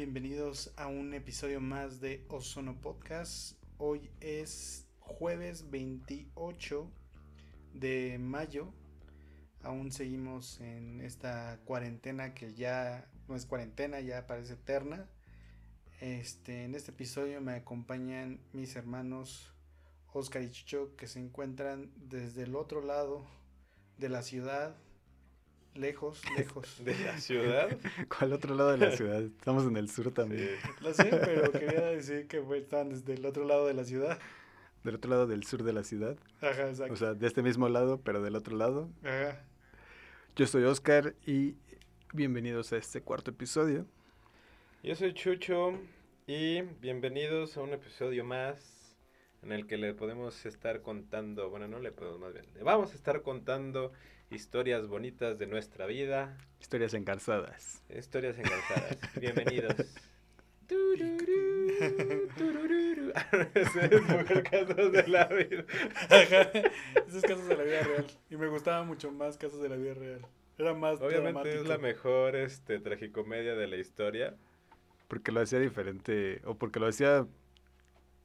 [0.00, 3.58] bienvenidos a un episodio más de Ozono Podcast.
[3.76, 6.90] Hoy es jueves 28
[7.74, 8.72] de mayo.
[9.62, 15.06] Aún seguimos en esta cuarentena que ya no es cuarentena, ya parece eterna.
[16.00, 19.52] Este, en este episodio me acompañan mis hermanos
[20.14, 23.26] Oscar y Chicho que se encuentran desde el otro lado
[23.98, 24.78] de la ciudad
[25.74, 26.84] Lejos, lejos.
[26.84, 27.68] ¿De la ciudad?
[28.18, 29.22] ¿Cuál otro lado de la ciudad?
[29.22, 30.50] Estamos en el sur también.
[30.80, 34.18] Lo sé, pero quería decir que estaban desde el otro lado de la ciudad.
[34.82, 36.16] ¿Del otro lado del sur de la ciudad?
[36.40, 36.94] Ajá, exacto.
[36.94, 38.88] O sea, de este mismo lado, pero del otro lado.
[39.04, 39.44] Ajá.
[40.36, 41.56] Yo soy Oscar y
[42.12, 43.86] bienvenidos a este cuarto episodio.
[44.82, 45.78] Yo soy Chucho
[46.26, 48.96] y bienvenidos a un episodio más
[49.42, 52.92] en el que le podemos estar contando, bueno, no le podemos más bien, le vamos
[52.92, 53.92] a estar contando
[54.30, 56.36] historias bonitas de nuestra vida.
[56.60, 57.82] Historias engarzadas.
[57.88, 58.98] Historias engarzadas.
[59.20, 59.74] Bienvenidos.
[64.50, 65.64] casos de la vida.
[67.08, 68.06] Esos casos de la vida real.
[68.30, 70.20] Y me gustaba mucho más casos de la vida real.
[70.58, 74.36] Era más Obviamente es la mejor este, tragicomedia de la historia.
[75.08, 77.26] Porque lo hacía diferente, o porque lo hacía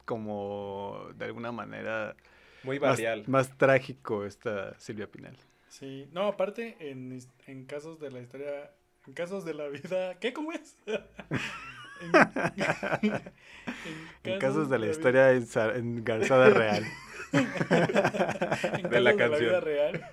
[0.04, 2.14] como de alguna manera...
[2.62, 3.20] Muy barrial.
[3.20, 5.36] Más, más trágico esta Silvia Pinal.
[5.68, 8.72] Sí, no, aparte en, en casos de la historia,
[9.06, 10.32] en casos de la vida, ¿qué?
[10.32, 10.76] ¿Cómo es?
[12.02, 12.12] en,
[14.38, 16.84] casos, de la, historia engarzada real.
[17.32, 19.18] en de la canción.
[19.18, 20.04] De la vida real.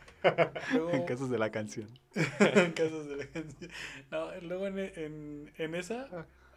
[0.92, 1.90] en casos de la canción.
[2.16, 3.70] en casos de la canción.
[4.12, 6.08] No, luego en, en, en esa,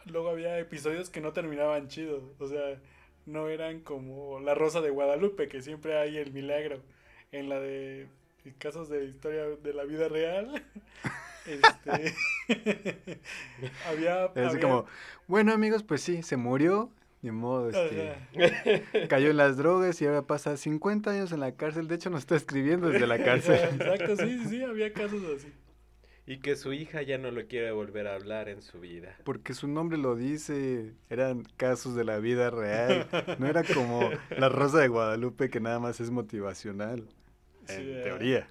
[0.05, 2.23] luego había episodios que no terminaban chidos.
[2.39, 2.81] O sea,
[3.27, 6.81] no eran como La Rosa de Guadalupe, que siempre hay el milagro.
[7.33, 8.07] En la de
[8.53, 10.65] casos de historia de la vida real.
[11.47, 12.13] Este,
[13.89, 14.87] había, es como,
[15.29, 16.91] bueno amigos, pues sí, se murió,
[17.23, 21.87] ni modo, este, cayó en las drogas y ahora pasa 50 años en la cárcel,
[21.87, 23.61] de hecho nos está escribiendo desde la cárcel.
[23.75, 25.53] Exacto, sí, sí, había casos así.
[26.29, 29.17] Y que su hija ya no lo quiere volver a hablar en su vida.
[29.23, 33.07] Porque su nombre lo dice, eran casos de la vida real,
[33.39, 37.07] no era como la Rosa de Guadalupe que nada más es motivacional
[37.69, 38.49] en teoría.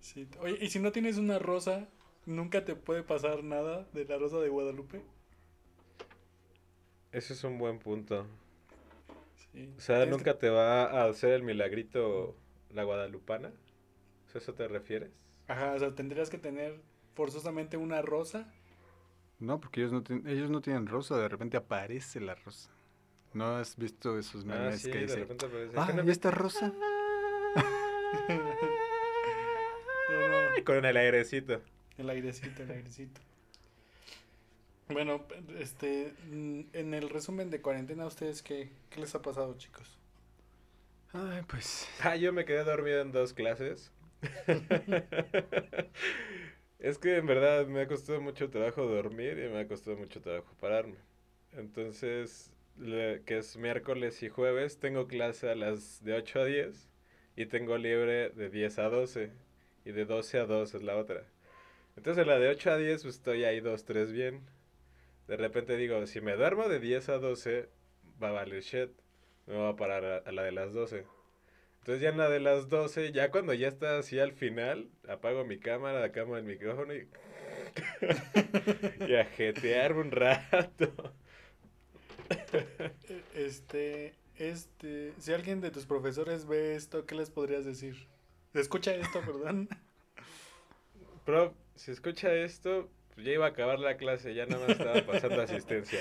[0.00, 0.28] Sí.
[0.40, 1.88] Oye, ¿y si no tienes una rosa,
[2.26, 5.02] nunca te puede pasar nada de la rosa de Guadalupe?
[7.12, 8.26] Ese es un buen punto.
[9.52, 9.72] Sí.
[9.76, 12.36] O sea, nunca te va a hacer el milagrito
[12.72, 13.52] la guadalupana.
[14.34, 15.10] ¿A eso te refieres?
[15.48, 16.80] Ajá, o sea, tendrías que tener
[17.14, 18.52] forzosamente una rosa.
[19.40, 22.70] No, porque ellos no, ellos no tienen rosa, de repente aparece la rosa.
[23.32, 25.26] ¿No has visto esos ah, memes que dicen,
[25.76, 26.72] ah, ¿y esta rosa?
[30.64, 31.60] Con el airecito.
[31.98, 33.20] El airecito, el airecito.
[34.88, 35.24] Bueno,
[35.58, 39.98] este, en el resumen de cuarentena, ustedes qué, qué les ha pasado, chicos?
[41.12, 41.88] Ay, pues.
[42.00, 43.92] Ah, yo me quedé dormido en dos clases.
[46.78, 50.20] es que en verdad me ha costado mucho trabajo dormir y me ha costado mucho
[50.20, 50.96] trabajo pararme.
[51.52, 56.89] Entonces, que es miércoles y jueves, tengo clase a las de 8 a 10
[57.40, 59.30] y tengo libre de 10 a 12
[59.86, 61.24] y de 12 a 2 es la otra.
[61.96, 64.42] Entonces la de 8 a 10 pues, estoy ahí 2, 3 bien.
[65.26, 67.70] De repente digo, si me duermo de 10 a 12
[68.22, 68.90] va a valer shit.
[69.46, 71.06] Me voy a parar a, la de las 12.
[71.78, 75.46] Entonces ya en la de las 12, ya cuando ya está así al final, apago
[75.46, 77.08] mi cámara, cámara del micrófono y...
[79.08, 80.92] y a jetear un rato.
[83.34, 88.08] Este, este, si alguien de tus profesores ve esto, ¿qué les podrías decir?
[88.54, 89.68] Escucha esto, perdón.
[91.26, 95.02] Pero si escucha esto, pues ya iba a acabar la clase, ya nada más estaba
[95.02, 96.00] pasando asistencia.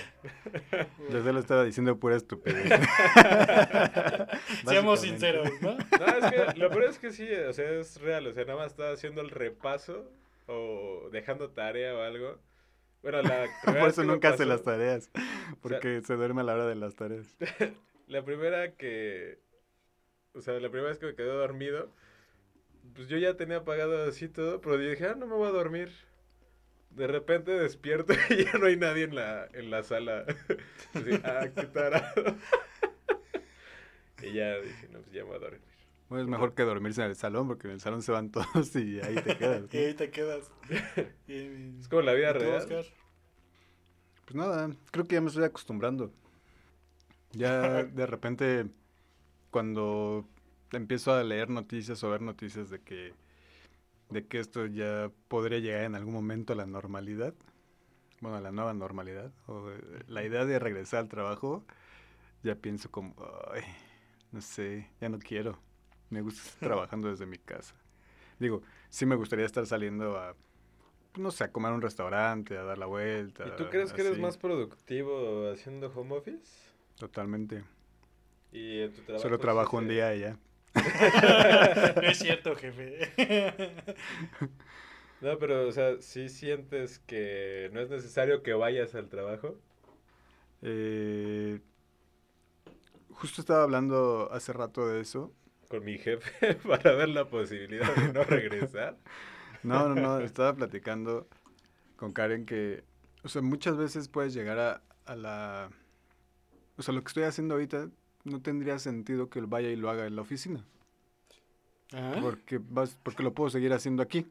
[1.11, 2.69] Yo solo estaba diciendo pura estupidez.
[4.66, 5.73] Seamos sinceros, ¿no?
[5.73, 8.57] No, es que lo peor es que sí, o sea, es real, o sea, nada
[8.57, 10.09] más estaba haciendo el repaso
[10.47, 12.37] o dejando tarea o algo.
[13.03, 15.11] Bueno, la Por eso nunca hace las tareas,
[15.61, 17.35] porque se duerme a la hora de las tareas.
[18.09, 19.40] La primera que,
[20.34, 21.94] o sea, la primera vez que me quedé dormido,
[22.96, 25.91] pues yo ya tenía apagado así todo, pero dije, ah, no me voy a dormir.
[26.90, 30.26] De repente despierto y ya no hay nadie en la, en la sala.
[30.94, 32.35] Así, ah, qué tarado.
[34.23, 35.62] y ya dije, no, pues ya me voy a dormir.
[36.09, 38.76] Bueno, es mejor que dormirse en el salón, porque en el salón se van todos
[38.76, 39.72] y ahí te quedas.
[39.72, 40.52] y ahí te quedas.
[41.28, 42.66] es como la vida real.
[42.67, 46.12] Pues nada, creo que ya me estoy acostumbrando.
[47.31, 48.67] Ya de repente,
[49.52, 50.26] cuando
[50.72, 53.14] empiezo a leer noticias o ver noticias de que,
[54.09, 57.34] de que esto ya podría llegar en algún momento a la normalidad,
[58.22, 59.70] bueno, la nueva normalidad, o
[60.08, 61.64] la idea de regresar al trabajo,
[62.43, 63.16] ya pienso como,
[63.53, 63.64] ay,
[64.31, 65.58] no sé, ya no quiero.
[66.09, 67.76] Me gusta estar trabajando desde mi casa.
[68.40, 70.35] Digo, sí me gustaría estar saliendo a,
[71.17, 73.47] no sé, a comer a un restaurante, a dar la vuelta.
[73.47, 76.68] ¿Y tú crees que eres más productivo haciendo home office?
[76.99, 77.63] Totalmente.
[78.51, 80.37] Y en tu trabajo Solo sí trabajo un día y ya.
[81.96, 83.09] no es cierto, jefe.
[85.22, 89.59] No, pero, o sea, ¿sí sientes que no es necesario que vayas al trabajo?
[90.61, 91.59] Eh,
[93.09, 95.34] justo estaba hablando hace rato de eso.
[95.67, 98.97] Con mi jefe para ver la posibilidad de no regresar.
[99.61, 101.28] No, no, no, estaba platicando
[101.97, 102.85] con Karen que,
[103.23, 105.69] o sea, muchas veces puedes llegar a, a la...
[106.79, 107.90] O sea, lo que estoy haciendo ahorita
[108.26, 110.66] no tendría sentido que vaya y lo haga en la oficina.
[111.93, 112.20] ¿Ah?
[112.22, 114.26] Porque, vas, porque lo puedo seguir haciendo aquí.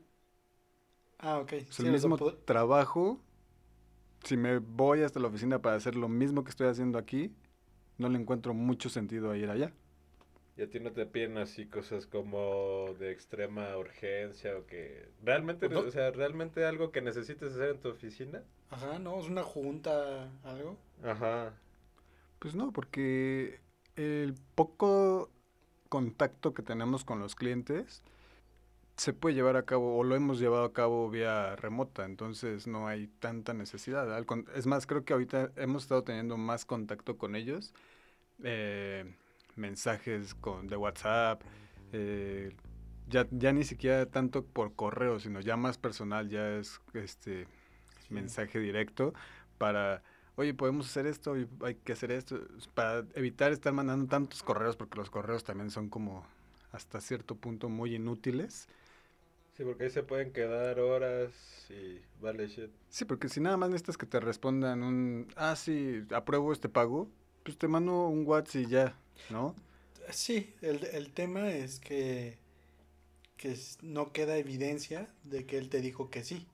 [1.21, 1.53] Ah, ok.
[1.71, 3.21] O sea, Sí, el mismo trabajo,
[4.25, 7.33] si me voy hasta la oficina para hacer lo mismo que estoy haciendo aquí,
[7.99, 9.73] no le encuentro mucho sentido a ir allá.
[10.59, 15.69] Y a ti no te piden así cosas como de extrema urgencia o que realmente,
[15.69, 15.89] Pues no.
[15.89, 18.43] o sea, realmente algo que necesites hacer en tu oficina.
[18.71, 19.21] Ajá, ¿no?
[19.21, 20.79] Es una junta, algo.
[21.03, 21.53] Ajá.
[22.38, 23.61] Pues no, porque
[23.96, 25.31] el poco
[25.88, 28.02] contacto que tenemos con los clientes
[28.96, 32.88] se puede llevar a cabo o lo hemos llevado a cabo vía remota, entonces no
[32.88, 34.08] hay tanta necesidad.
[34.55, 37.75] Es más, creo que ahorita hemos estado teniendo más contacto con ellos,
[38.43, 39.05] eh,
[39.56, 41.43] mensajes con, de WhatsApp,
[41.93, 42.55] eh,
[43.08, 47.46] ya, ya ni siquiera tanto por correo, sino ya más personal, ya es este
[48.08, 48.14] Sí.
[48.14, 49.12] mensaje directo
[49.58, 50.02] para,
[50.38, 52.40] oye, podemos hacer esto, Oye, hay que hacer esto,
[52.75, 56.25] para evitar estar mandando tantos correos, porque los correos también son como
[56.73, 58.69] hasta cierto punto muy inútiles.
[59.56, 61.32] Sí, porque ahí se pueden quedar horas
[61.70, 62.70] y vale shit.
[62.90, 67.08] Sí, porque si nada más necesitas que te respondan un, ah, sí, apruebo este pago,
[67.43, 68.96] pues te mando un WhatsApp y ya,
[69.29, 69.55] ¿no?
[70.11, 72.38] Sí, el, el tema es que,
[73.38, 76.46] que no queda evidencia de que él te dijo que sí.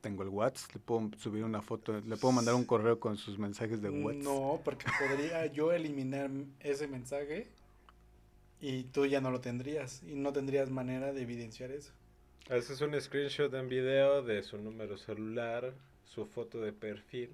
[0.00, 3.36] Tengo el WhatsApp, le puedo subir una foto, le puedo mandar un correo con sus
[3.38, 4.22] mensajes de WhatsApp.
[4.22, 6.30] No, porque podría yo eliminar
[6.60, 7.48] ese mensaje
[8.60, 11.92] y tú ya no lo tendrías y no tendrías manera de evidenciar eso.
[12.48, 15.74] Haces un screenshot en video de su número celular,
[16.04, 17.30] su foto de perfil.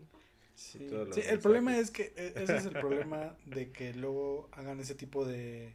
[0.54, 3.92] Sí, todos los Sí, el problema es que e- ese es el problema de que
[3.92, 5.74] luego hagan ese tipo de,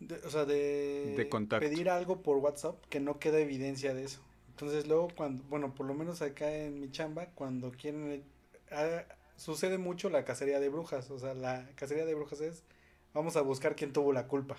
[0.00, 1.66] de- o sea, de, De contacto.
[1.66, 4.20] pedir algo por WhatsApp que no queda evidencia de eso.
[4.60, 8.22] Entonces luego cuando, bueno, por lo menos acá en mi chamba, cuando quieren,
[8.70, 9.04] ah,
[9.34, 12.62] sucede mucho la cacería de brujas, o sea, la cacería de brujas es,
[13.14, 14.58] vamos a buscar quién tuvo la culpa.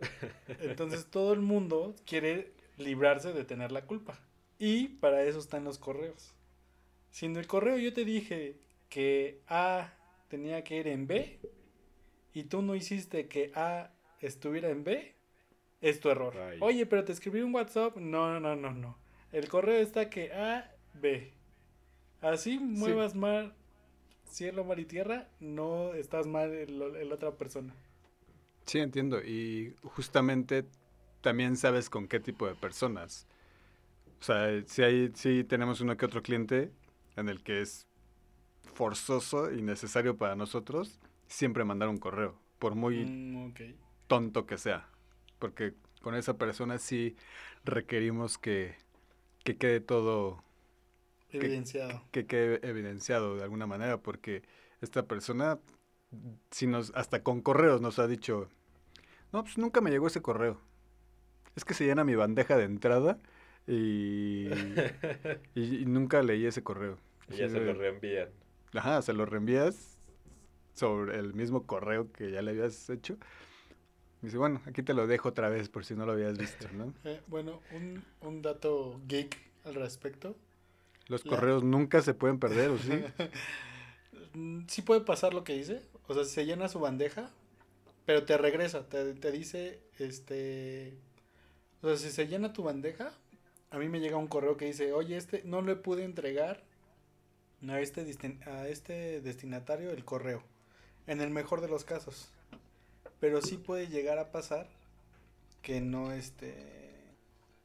[0.60, 4.18] Entonces todo el mundo quiere librarse de tener la culpa.
[4.58, 6.34] Y para eso están los correos.
[7.10, 8.58] Si en el correo yo te dije
[8.90, 9.94] que A
[10.28, 11.40] tenía que ir en B
[12.34, 15.14] y tú no hiciste que A estuviera en B,
[15.80, 16.36] es tu error.
[16.36, 16.58] Ay.
[16.60, 17.96] Oye, pero te escribí un WhatsApp.
[17.96, 18.96] No, no, no, no.
[19.32, 21.32] El correo está que A, B.
[22.20, 23.54] Así muevas mar,
[24.28, 26.78] cielo, mar y tierra, no estás mal en,
[27.08, 27.74] la otra persona.
[28.66, 29.22] Sí, entiendo.
[29.22, 30.66] Y justamente
[31.22, 33.26] también sabes con qué tipo de personas.
[34.20, 36.70] O sea, si hay, si tenemos uno que otro cliente
[37.16, 37.86] en el que es
[38.74, 43.54] forzoso y necesario para nosotros siempre mandar un correo, por muy Mm,
[44.06, 44.88] tonto que sea.
[45.40, 47.16] Porque con esa persona sí
[47.64, 48.76] requerimos que,
[49.44, 50.44] que quede todo,
[51.32, 52.02] Evidenciado.
[52.12, 54.42] que quede evidenciado de alguna manera, porque
[54.80, 55.60] esta persona,
[56.50, 58.48] si nos, hasta con correos nos ha dicho,
[59.32, 60.60] no, pues nunca me llegó ese correo.
[61.56, 63.20] Es que se llena mi bandeja de entrada
[63.66, 64.48] y,
[65.54, 66.98] y, y nunca leí ese correo.
[67.28, 68.30] Y ya se lo reenvían.
[68.74, 69.98] Ajá, se lo reenvías
[70.74, 73.18] sobre el mismo correo que ya le habías hecho.
[74.22, 76.66] Y dice, bueno, aquí te lo dejo otra vez por si no lo habías visto,
[76.72, 76.92] ¿no?
[77.04, 80.36] Eh, bueno, un, un dato geek al respecto.
[81.08, 82.90] Los La- correos nunca se pueden perder, ¿o sí?
[84.32, 85.82] Mm, sí puede pasar lo que dice.
[86.06, 87.30] O sea, se llena su bandeja,
[88.06, 90.94] pero te regresa, te, te dice, este...
[91.82, 93.12] O sea, si se llena tu bandeja,
[93.70, 96.62] a mí me llega un correo que dice, oye, este no le pude entregar
[97.68, 98.02] a este,
[98.46, 100.42] a este destinatario el correo.
[101.06, 102.30] En el mejor de los casos.
[103.20, 104.66] Pero sí puede llegar a pasar
[105.62, 106.54] que no, este...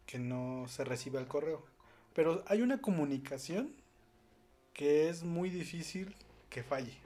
[0.06, 1.64] que no se reciba el correo.
[2.14, 3.74] Pero hay una comunicación
[4.74, 6.16] que es muy difícil
[6.50, 6.98] que falle.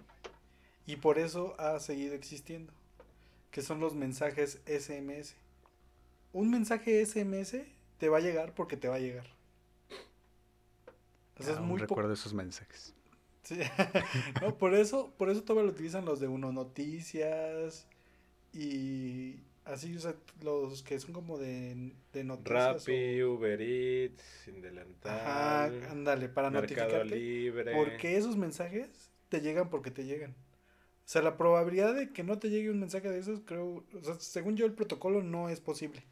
[0.86, 2.74] Y por eso ha seguido existiendo.
[3.52, 5.36] Que son los mensajes SMS.
[6.34, 7.56] Un mensaje SMS
[8.00, 9.28] te va a llegar porque te va a llegar.
[11.40, 11.96] O sea, es Aún muy poco.
[11.96, 12.94] recuerdo esos mensajes.
[13.44, 13.60] Sí.
[14.42, 17.88] no, por eso, por eso todavía lo utilizan los de Uno Noticias
[18.54, 22.86] y así, o sea, los que son como de, de noticias.
[22.86, 27.16] Rappi, Uber Eats, Sin Delantal, Ajá, ándale, para Mercado notificarte.
[27.16, 27.76] Libre.
[27.76, 30.32] Porque esos mensajes te llegan porque te llegan.
[30.32, 34.04] O sea, la probabilidad de que no te llegue un mensaje de esos, creo, o
[34.04, 36.04] sea, según yo el protocolo no es posible.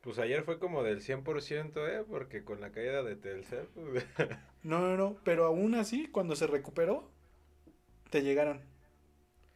[0.00, 2.04] Pues ayer fue como del 100%, ¿eh?
[2.08, 4.06] Porque con la caída de Telcel, pues,
[4.62, 7.10] No, no, no, pero aún así, cuando se recuperó,
[8.10, 8.60] te llegaron.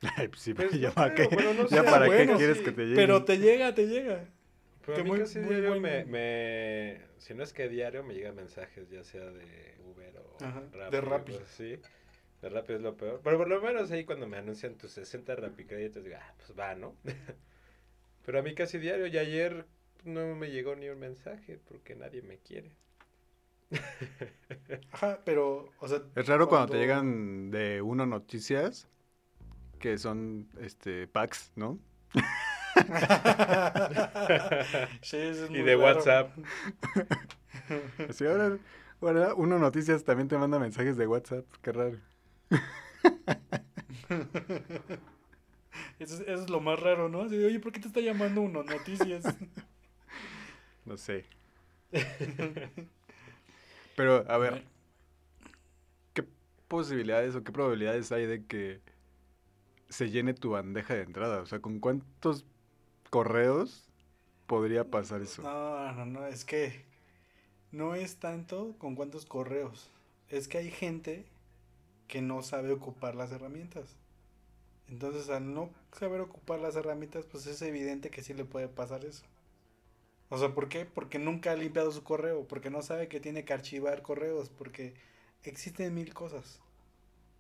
[0.17, 2.39] Ay, pues sí, Pues ya no para creo, qué, bueno, no ya para bueno, qué
[2.39, 2.97] quieres sí, que te llegue.
[2.97, 4.25] Pero te llega, te llega.
[4.87, 7.69] Pero Que a mí muy- casi muy diario buen- me, me- Si no es que
[7.69, 10.91] diario me llegan mensajes, ya sea de Uber o Ajá, Rappi.
[10.97, 11.35] de Rappi.
[11.37, 11.81] así.
[12.41, 13.21] De Rappi es lo peor.
[13.23, 16.59] Pero por lo menos ahí cuando me anuncian tus 60 Rappi créditos, digo, ah, pues
[16.59, 16.97] va, ¿no?
[18.25, 19.67] Pero a mí casi diario, y ayer
[20.05, 22.71] no me llegó ni un mensaje porque nadie me quiere.
[24.93, 26.03] Ajá, pero, o sea.
[26.17, 28.89] Es raro cuando te llegan de uno noticias
[29.81, 31.79] que son este packs, ¿no?
[35.03, 35.77] Sí, eso es y muy de raro.
[35.77, 36.31] WhatsApp.
[38.09, 38.59] Así ahora,
[39.01, 41.99] ahora uno noticias también te manda mensajes de WhatsApp, qué raro.
[46.01, 47.23] Eso, es- eso es lo más raro, ¿no?
[47.23, 48.63] Así de, Oye, ¿por qué te está llamando uno?
[48.65, 49.25] Noticias.
[50.85, 51.25] No sé.
[53.97, 54.65] Pero, a ver,
[56.15, 56.25] ¿qué
[56.69, 58.81] posibilidades o qué probabilidades hay de que
[59.91, 61.43] se llene tu bandeja de entrada?
[61.43, 62.47] O sea, ¿con cuántos
[63.11, 63.91] correos
[64.47, 65.49] podría pasar eso?
[65.49, 66.85] No, no, no, es que
[67.73, 69.91] no es tanto con cuántos correos.
[70.31, 71.27] Es que hay gente
[72.09, 73.97] que no sabe ocupar las herramientas.
[74.89, 79.05] Entonces, al no saber ocupar las herramientas, pues es evidente que sí le puede pasar
[79.05, 79.25] eso.
[80.29, 80.87] O sea, ¿por qué?
[80.87, 84.95] Porque nunca ha limpiado su correo, porque no sabe que tiene que archivar correos, porque
[85.43, 86.61] existen mil cosas.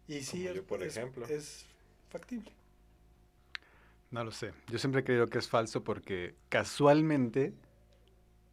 [0.08, 1.26] Y sí, Como yo, por es- ejemplo.
[1.28, 1.66] es
[2.10, 2.52] factible.
[4.10, 4.52] No lo sé.
[4.68, 7.54] Yo siempre he creído que es falso porque casualmente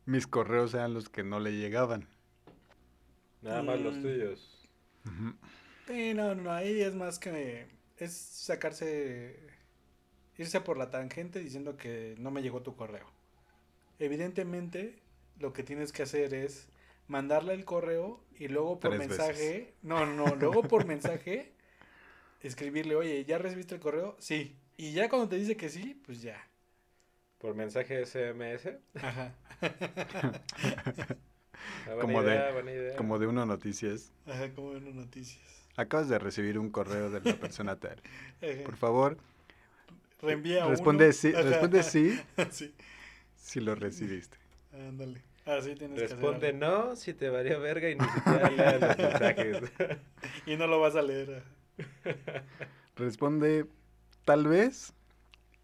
[0.06, 2.08] mis correos eran los que no le llegaban.
[3.42, 4.02] Nada más los Mm.
[4.02, 4.70] tuyos.
[5.88, 9.40] Sí, no, no, ahí es más que es sacarse,
[10.38, 13.08] irse por la tangente diciendo que no me llegó tu correo.
[14.00, 15.02] Evidentemente,
[15.40, 16.68] lo que tienes que hacer es
[17.08, 21.54] mandarle el correo y luego por Tres mensaje, no, no, luego por mensaje
[22.42, 24.16] escribirle, oye, ¿ya recibiste el correo?
[24.20, 24.56] Sí.
[24.78, 26.46] Y ya cuando te dice que sí, pues ya.
[27.40, 28.80] Por mensaje SMS.
[29.02, 29.34] Ajá.
[31.88, 32.96] Ah, Como de- idea, buena idea.
[32.96, 34.12] Como de uno noticias.
[34.26, 35.42] Ajá, como en las noticias.
[35.76, 38.02] Acabas de recibir un correo de la persona tal.
[38.66, 39.18] Por favor,
[40.22, 40.70] Reenvía uno.
[40.72, 41.44] responde sí, Ajá.
[41.44, 42.20] responde sí
[42.52, 42.74] sí.
[43.36, 44.38] si lo recibiste.
[44.74, 45.22] Ándale.
[45.46, 49.62] Así tienes Responde que no si te varía verga y ni siquiera leas los mensajes.
[50.46, 51.44] Y no lo vas a leer.
[52.96, 53.68] Responde
[54.26, 54.94] tal vez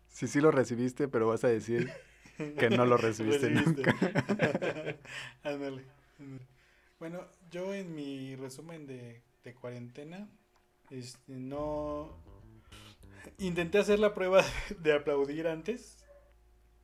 [0.07, 1.91] si sí lo recibiste, pero vas a decir
[2.37, 3.91] que no lo recibiste Recibiste.
[3.91, 4.97] nunca.
[5.43, 5.83] Ándale.
[6.99, 10.29] Bueno, yo en mi resumen de, de cuarentena,
[10.89, 12.17] este, no...
[13.39, 14.43] Intenté hacer la prueba
[14.79, 16.02] de aplaudir antes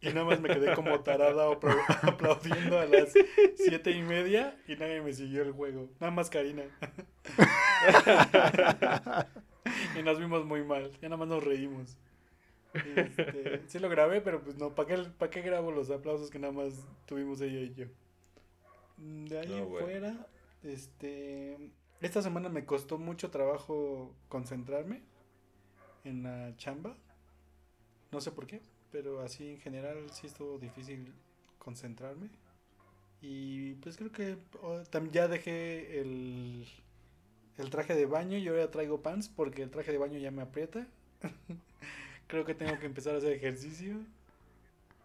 [0.01, 3.13] y nada más me quedé como tarada apla- aplaudiendo a las
[3.55, 5.89] siete y media y nadie me siguió el juego.
[5.99, 6.63] Nada más Karina.
[9.99, 10.91] y nos vimos muy mal.
[11.01, 11.97] Ya nada más nos reímos.
[12.83, 16.39] Este, sí lo grabé, pero pues no, ¿para qué, pa' qué grabo los aplausos que
[16.39, 16.73] nada más
[17.05, 17.85] tuvimos ella y yo?
[18.97, 19.69] Mm, De ahí No, en bueno.
[19.69, 20.27] fuera,
[20.63, 21.57] este,
[22.01, 25.01] esta semana me costó mucho trabajo concentrarme
[26.03, 26.95] en la chamba.
[28.11, 28.61] No sé por qué,
[28.91, 31.13] pero así en general sí estuvo difícil
[31.57, 32.29] concentrarme.
[33.21, 34.81] Y pues creo que oh,
[35.11, 36.65] ya dejé el,
[37.57, 40.41] el traje de baño y ahora traigo pants porque el traje de baño ya me
[40.41, 40.87] aprieta.
[42.27, 43.97] creo que tengo que empezar a hacer ejercicio.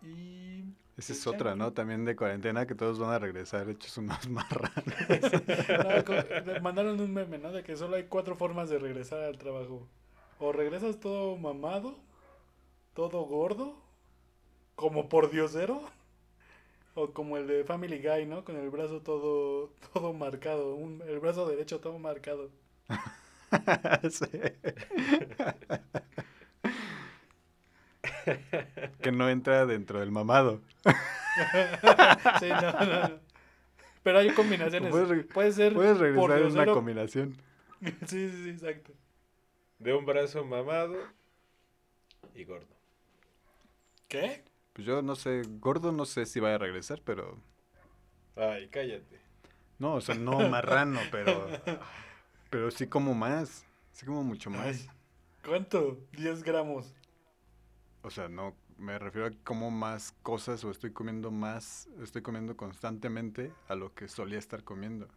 [0.03, 0.61] Y
[0.97, 1.31] Esa es pues, ya.
[1.31, 1.73] otra, ¿no?
[1.73, 4.85] También de cuarentena que todos van a regresar hechos unos marranos.
[6.47, 7.51] No, mandaron un meme, ¿no?
[7.51, 9.89] De que solo hay cuatro formas de regresar al trabajo.
[10.39, 11.99] O regresas todo mamado,
[12.95, 13.77] todo gordo,
[14.77, 15.83] como por diosero,
[16.95, 18.45] o como el de Family Guy, ¿no?
[18.45, 22.51] Con el brazo todo, todo marcado, un- el brazo derecho todo marcado.
[24.11, 24.27] Sí.
[29.01, 30.61] que no entra dentro del mamado.
[32.41, 33.21] Sí, no, no, no.
[34.03, 34.91] Pero hay combinaciones.
[34.91, 37.37] Puedes Puede ser Puedes regresar en una combinación.
[38.07, 38.93] Sí, sí, sí, exacto.
[39.79, 40.97] De un brazo mamado
[42.35, 42.74] y gordo.
[44.15, 44.45] ¿Qué?
[44.73, 47.43] Pues yo no sé, gordo no sé si vaya a regresar, pero
[48.37, 49.21] Ay, cállate.
[49.81, 51.49] No, o sea, no marrano, pero.
[52.49, 53.67] Pero sí como más.
[53.91, 54.67] Sí como mucho más.
[54.67, 54.91] Ay,
[55.45, 55.99] ¿Cuánto?
[56.13, 56.95] 10 gramos.
[58.03, 58.55] O sea, no.
[58.79, 61.89] Me refiero a como más cosas o estoy comiendo más.
[62.01, 65.09] Estoy comiendo constantemente a lo que solía estar comiendo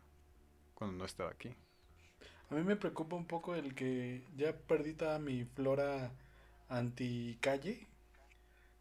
[0.74, 1.56] cuando no estaba aquí.
[2.50, 6.12] A mí me preocupa un poco el que ya perdí toda mi flora
[6.70, 7.88] anti-calle.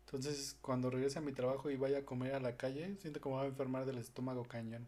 [0.06, 3.34] Entonces, cuando regrese a mi trabajo y vaya a comer a la calle, siento me
[3.36, 4.86] voy a enfermar del estómago cañón.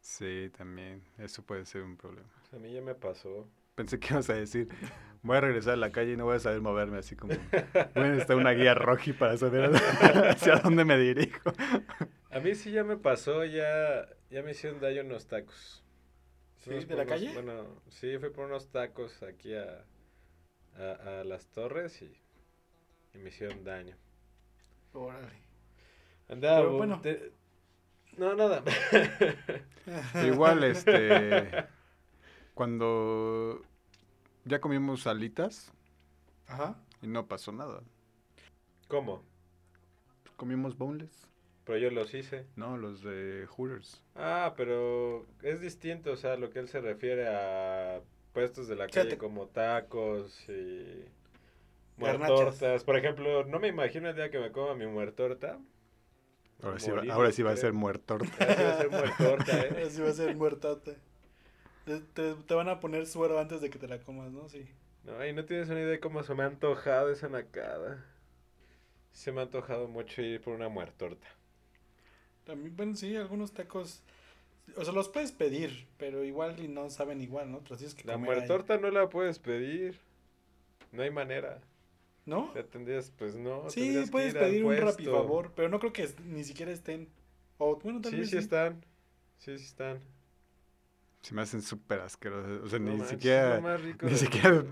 [0.00, 1.02] Sí, también.
[1.18, 2.28] Eso puede ser un problema.
[2.52, 3.48] A mí ya me pasó.
[3.74, 4.68] Pensé que ibas a decir,
[5.22, 8.04] voy a regresar a la calle y no voy a saber moverme, así como, voy
[8.04, 9.70] a necesitar una guía roji para saber
[10.28, 11.50] hacia dónde me dirijo.
[12.30, 15.82] A mí sí ya me pasó, ya, ya me hicieron daño unos tacos.
[16.58, 16.64] ¿Sí?
[16.70, 17.32] Fuimos ¿De la unos- calle?
[17.32, 19.84] Bueno, sí, fui por unos tacos aquí a,
[20.76, 22.14] a, a las torres y,
[23.14, 23.96] y me hicieron daño.
[24.94, 25.42] Órale.
[26.28, 27.00] Andaba, Pero bu- bueno.
[27.02, 27.32] te-
[28.16, 28.62] No, nada.
[30.26, 31.66] Igual, este,
[32.54, 33.60] cuando
[34.44, 35.72] ya comimos alitas
[36.46, 36.76] Ajá.
[37.02, 37.82] y no pasó nada.
[38.88, 39.22] ¿Cómo?
[40.36, 41.26] Comimos boneless,
[41.64, 42.46] Pero yo los hice.
[42.56, 44.00] no, los de Hooters.
[44.14, 48.00] Ah, pero es distinto, o sea, lo que él se refiere a
[48.32, 51.04] puestos de la sea, calle te- como tacos y.
[51.96, 52.84] muertortas.
[52.84, 55.58] Por ejemplo, no me imagino el día que me coma mi muertorta.
[56.62, 58.14] Ahora sí, va, ahora sí va a ser muerto.
[58.14, 59.84] Ahora sí va a ser muertorta, ¿eh?
[59.86, 60.92] Así va a ser muertota.
[61.84, 64.48] Te, te- te van a poner suero antes de que te la comas, ¿no?
[64.48, 64.66] Sí.
[65.04, 68.04] No, y no tienes una idea de cómo se me ha antojado esa nacada.
[69.12, 71.26] Se me ha antojado mucho ir por una muertorta.
[72.44, 74.02] También, bueno, sí, algunos tacos.
[74.76, 77.60] O sea, los puedes pedir, pero igual y no saben igual, ¿no?
[77.60, 78.18] Pero tienes que La ahí.
[78.20, 79.98] muertorta no la puedes pedir.
[80.92, 81.60] No hay manera.
[82.26, 82.50] ¿No?
[82.54, 83.68] Ya tendrías, pues no.
[83.68, 84.78] Sí, puedes pedir un puesto.
[84.78, 87.08] rapifavor, pero no creo que ni siquiera estén.
[87.58, 88.84] O bueno, tal Sí, vez sí están.
[89.38, 90.00] Sí, sí están.
[91.22, 92.62] Se me hacen súper asquerosos.
[92.64, 94.64] O sea, No ni manches, siquiera, lo más rico ni siquiera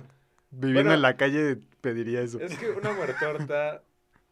[0.50, 2.40] viviendo Bueno, en la calle pediría eso.
[2.40, 3.84] Es que una muertorta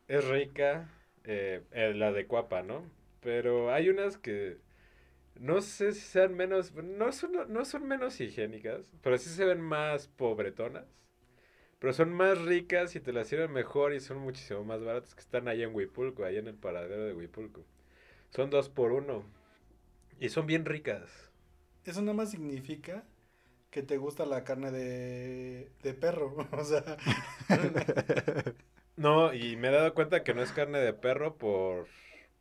[0.09, 0.89] es rica,
[1.25, 2.91] eh, eh, la de cuapa, ¿no?
[3.21, 4.59] Pero hay unas que
[5.37, 9.61] no sé si sean menos, no son, no son menos higiénicas, pero sí se ven
[9.61, 10.87] más pobretonas.
[11.81, 15.21] Pero son más ricas y te las sirven mejor y son muchísimo más baratas que
[15.23, 17.65] están ahí en Huipulco, ahí en el paradero de Huipulco.
[18.31, 19.25] Son dos por uno.
[20.21, 21.31] Y son bien ricas.
[21.85, 23.05] Eso nada más significa
[23.71, 26.37] que te gusta la carne de, de perro.
[26.53, 26.85] O sea,
[28.97, 31.89] No, y me he dado cuenta que no es carne de perro por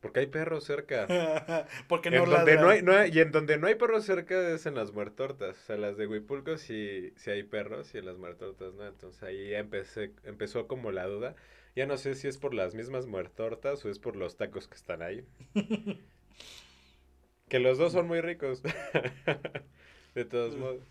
[0.00, 1.06] porque hay perros cerca.
[1.88, 2.60] porque En no donde ladran.
[2.60, 5.56] no hay, no hay- y en donde no hay perros cerca es en las muertortas.
[5.58, 8.86] O sea, las de Huipulco sí, sí hay perros y en las muertortas no.
[8.86, 11.36] Entonces ahí empecé, empezó como la duda.
[11.76, 14.74] Ya no sé si es por las mismas muertortas o es por los tacos que
[14.76, 15.24] están ahí.
[17.48, 18.62] que los dos son muy ricos.
[20.14, 20.60] de todos Mm.
[20.60, 20.82] modos.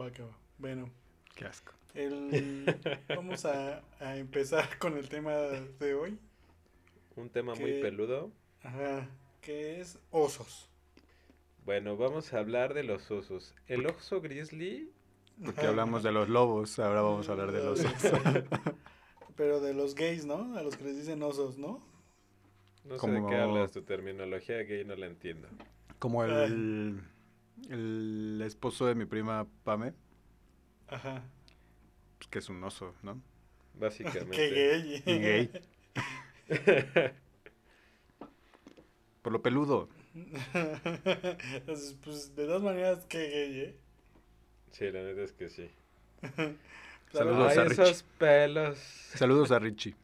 [0.00, 0.36] Va que va.
[0.58, 0.90] Bueno,
[1.34, 1.72] Qué asco.
[1.94, 6.18] el, vamos a, a empezar con el tema de hoy.
[7.16, 8.32] Un tema muy peludo.
[8.62, 9.08] Ajá,
[9.40, 10.68] que es osos.
[11.64, 13.54] Bueno, vamos a hablar de los osos.
[13.66, 14.90] El oso grizzly
[15.44, 18.02] Porque hablamos de los lobos, ahora vamos a hablar de los osos.
[19.36, 20.56] Pero de los gays, ¿no?
[20.56, 21.80] A los que les dicen osos, ¿no?
[22.84, 25.48] No sé Como- de qué hablas, tu terminología gay no la entiendo.
[25.98, 27.00] Como el,
[27.70, 29.94] el esposo de mi prima Pame,
[30.88, 31.22] Ajá.
[32.18, 33.22] pues, que es un oso, ¿no?
[33.74, 34.36] Básicamente.
[34.36, 35.02] Qué gay.
[35.06, 35.50] Y gay.
[39.22, 39.88] Por lo peludo.
[40.14, 43.76] Entonces, pues de todas maneras, qué gay, ¿eh?
[44.72, 45.70] Sí, la neta es que sí.
[47.12, 47.82] Saludos Ay, a Richie.
[47.82, 48.78] esos pelos.
[48.78, 49.94] Saludos a Richie.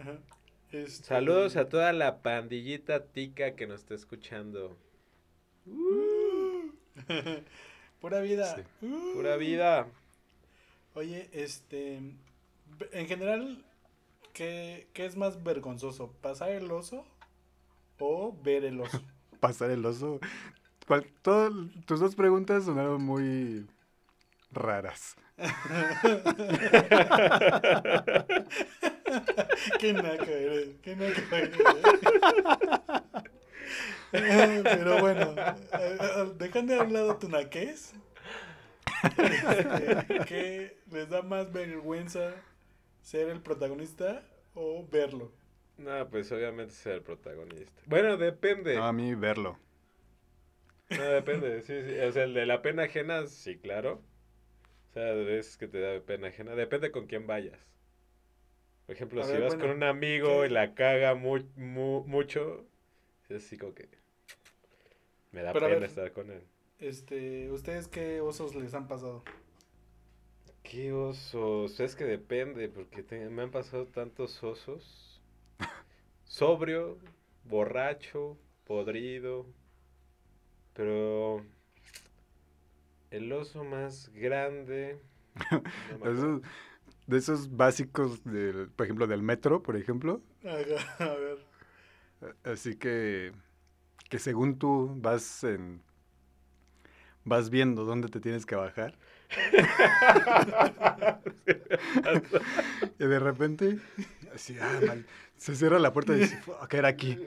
[0.00, 0.18] Ajá.
[0.70, 4.76] Este, Saludos a toda la pandillita tica que nos está escuchando.
[8.00, 8.56] Pura vida.
[8.56, 8.62] Sí.
[8.86, 9.14] Uh.
[9.14, 9.86] Pura vida.
[10.94, 12.00] Oye, este.
[12.92, 13.64] En general,
[14.34, 16.12] ¿qué, qué es más vergonzoso?
[16.20, 17.06] ¿Pasar el oso
[17.98, 19.00] o ver el oso?
[19.40, 20.20] Pasar el oso.
[20.86, 23.66] Cual- todo- tus dos preguntas sonaron muy
[24.52, 25.16] raras.
[29.80, 31.18] qué naca eres, qué eres.
[34.12, 34.60] ¿eh?
[34.62, 37.94] Pero bueno, eh, eh, dejando a un lado tu naquez,
[39.02, 42.34] este, ¿qué les da más vergüenza
[43.10, 45.32] ser el protagonista o verlo?
[45.76, 47.82] No, pues obviamente ser el protagonista.
[47.86, 48.74] Bueno, depende.
[48.74, 49.58] No, a mí verlo.
[50.96, 51.60] No, depende.
[51.62, 51.98] Sí, sí.
[52.00, 54.02] O sea, el de la pena ajena, sí, claro.
[54.90, 56.54] O sea, de veces que te da pena ajena.
[56.56, 57.60] Depende con quién vayas.
[58.86, 60.46] Por ejemplo, A si ver, vas bueno, con un amigo ¿qué?
[60.46, 62.66] y la caga mu- mu- mucho,
[63.28, 63.88] es así como que...
[65.32, 65.86] me da Pero pena ver.
[65.86, 66.42] estar con él.
[66.80, 69.24] Este, ¿ustedes qué osos les han pasado?
[70.64, 71.78] ¿Qué osos?
[71.78, 75.20] Es que depende, porque te- me han pasado tantos osos.
[76.26, 76.98] Sobrio,
[77.44, 79.46] borracho, podrido.
[80.74, 81.40] Pero
[83.10, 85.00] el oso más grande.
[86.00, 86.10] no.
[86.12, 86.42] Esos-
[87.06, 90.22] de esos básicos, del, por ejemplo, del metro, por ejemplo.
[90.44, 91.38] Ajá, a ver.
[92.44, 93.32] Así que,
[94.10, 95.82] que según tú vas en,
[97.24, 98.98] vas viendo dónde te tienes que bajar.
[102.98, 103.78] Y de repente,
[104.34, 104.96] así, ah,
[105.36, 107.18] se cierra la puerta y dices, "Fuck, era aquí.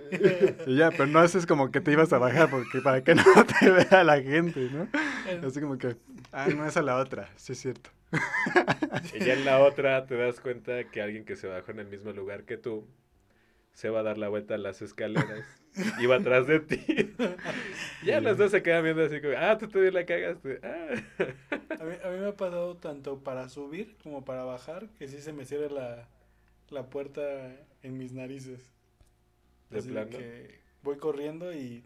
[0.65, 3.23] Y ya, pero no haces como que te ibas a bajar porque para que no
[3.59, 4.87] te vea la gente, ¿no?
[5.47, 5.95] Así como que,
[6.31, 7.89] ah, no es a la otra, sí es cierto.
[9.13, 11.87] Y ya en la otra te das cuenta que alguien que se bajó en el
[11.87, 12.87] mismo lugar que tú
[13.77, 15.45] se va a dar la vuelta a las escaleras
[15.99, 16.83] y va atrás de ti.
[18.03, 20.59] ya los dos se quedan viendo así como, ah, tú también la cagaste.
[20.63, 20.95] Ah.
[21.79, 25.21] A mí, a mí me ha pasado tanto para subir como para bajar que sí
[25.21, 26.07] se me cierra la,
[26.71, 27.21] la puerta
[27.83, 28.73] en mis narices.
[29.69, 30.09] ¿De Así plano?
[30.09, 31.83] que voy corriendo y...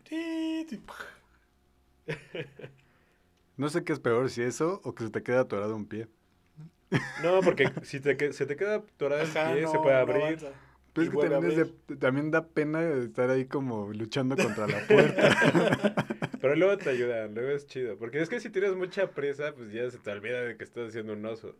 [3.57, 6.07] No sé qué es peor, si eso o que se te queda atorado un pie.
[7.21, 10.39] No, porque si te, que- se te queda atorado el pie, se puede abrir.
[10.93, 14.85] Pero es que también, es de- también da pena estar ahí como luchando contra la
[14.87, 15.95] puerta.
[16.41, 17.97] Pero luego te ayudan, luego es chido.
[17.97, 20.89] Porque es que si tienes mucha prisa, pues ya se te olvida de que estás
[20.89, 21.55] haciendo un oso.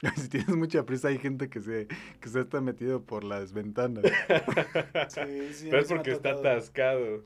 [0.16, 1.86] si tienes mucha prisa, hay gente que se,
[2.20, 4.04] que se está metido por las ventanas.
[5.08, 7.22] Sí, sí, a Pero es porque está atascado.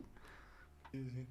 [0.92, 1.26] Sí, sí.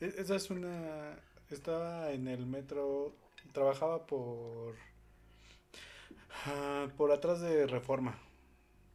[0.00, 1.16] E- Esa es una...
[1.50, 3.14] Estaba en el metro,
[3.52, 4.74] trabajaba por...
[6.46, 8.18] ah, por atrás de Reforma.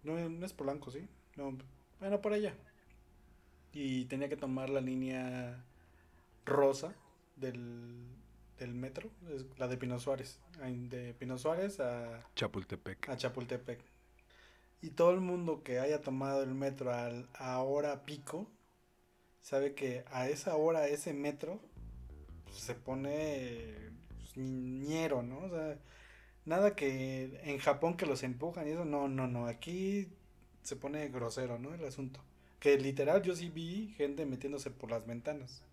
[0.03, 1.07] No, no es Polanco, ¿sí?
[1.35, 1.57] No,
[1.99, 2.53] bueno, por allá.
[3.73, 5.63] Y tenía que tomar la línea
[6.45, 6.95] rosa
[7.35, 8.07] del,
[8.59, 10.39] del metro, es la de Pino Suárez.
[10.89, 13.09] De Pino Suárez a, Chapultepec.
[13.09, 13.79] a Chapultepec.
[14.81, 18.47] Y todo el mundo que haya tomado el metro al, a hora pico,
[19.41, 21.59] sabe que a esa hora ese metro
[22.45, 23.75] pues, se pone
[24.17, 25.39] pues, ñero, ¿no?
[25.39, 25.77] O sea,
[26.47, 30.09] nada que en Japón que los empujan y eso, no, no, no, aquí
[30.63, 31.73] se pone grosero, ¿no?
[31.75, 32.21] El asunto.
[32.59, 35.63] Que literal yo sí vi gente metiéndose por las ventanas.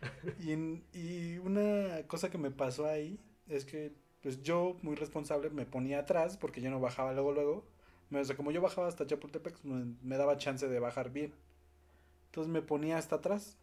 [0.40, 0.52] Y,
[0.98, 3.18] y una cosa que me pasó ahí
[3.48, 3.92] es que
[4.22, 7.64] pues yo, muy responsable, me ponía atrás porque yo no bajaba luego, luego.
[8.12, 11.32] O sea, como yo bajaba hasta Chapultepec, pues, me, me daba chance de bajar bien.
[12.26, 13.58] Entonces me ponía hasta atrás.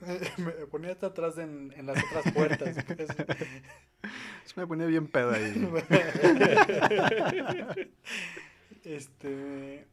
[0.38, 2.80] me ponía hasta atrás en, en las otras puertas.
[2.96, 3.16] pues.
[4.56, 5.54] Me ponía bien pedo ahí.
[8.84, 9.86] este.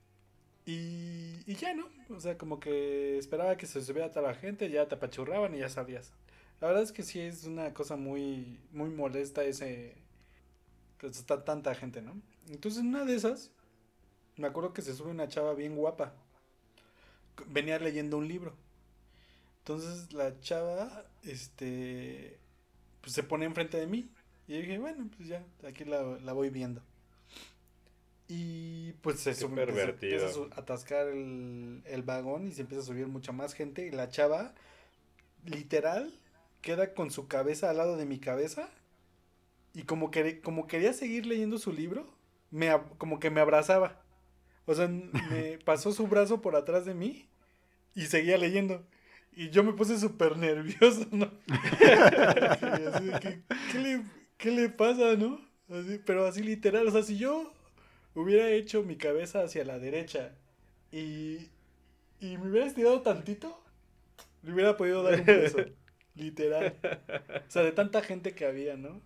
[0.65, 1.87] Y, y ya, ¿no?
[2.09, 5.59] O sea, como que esperaba que se subiera toda la gente, ya te apachurraban y
[5.59, 6.13] ya salías.
[6.59, 9.95] La verdad es que sí es una cosa muy, muy molesta ese.
[10.99, 12.21] Pues está tanta gente, ¿no?
[12.49, 13.51] Entonces, en una de esas,
[14.37, 16.13] me acuerdo que se sube una chava bien guapa.
[17.47, 18.53] Venía leyendo un libro.
[19.59, 22.37] Entonces, la chava, este.
[23.01, 24.11] Pues se pone enfrente de mí.
[24.51, 26.81] Y yo dije, bueno, pues ya, aquí la, la voy viendo.
[28.27, 32.85] Y pues se Qué sube, empieza- a atascar el, el vagón y se empieza a
[32.85, 33.87] subir mucha más gente.
[33.87, 34.53] Y la chava,
[35.45, 36.13] literal,
[36.61, 38.69] queda con su cabeza al lado de mi cabeza.
[39.73, 42.13] Y como, que, como quería seguir leyendo su libro,
[42.49, 44.01] me, como que me abrazaba.
[44.65, 47.29] O sea, me pasó su brazo por atrás de mí
[47.95, 48.85] y seguía leyendo.
[49.31, 51.31] Y yo me puse súper nervioso, ¿no?
[51.47, 54.01] Y así de que, ¿qué, le,
[54.41, 55.41] qué le pasa, no?
[55.69, 57.53] Así, pero así literal, o sea, si yo
[58.15, 60.35] hubiera hecho mi cabeza hacia la derecha
[60.91, 61.49] y,
[62.21, 63.61] y me hubiera estirado tantito,
[64.43, 65.65] le hubiera podido dar un beso.
[66.15, 66.77] literal.
[67.47, 69.01] O sea, de tanta gente que había, ¿no?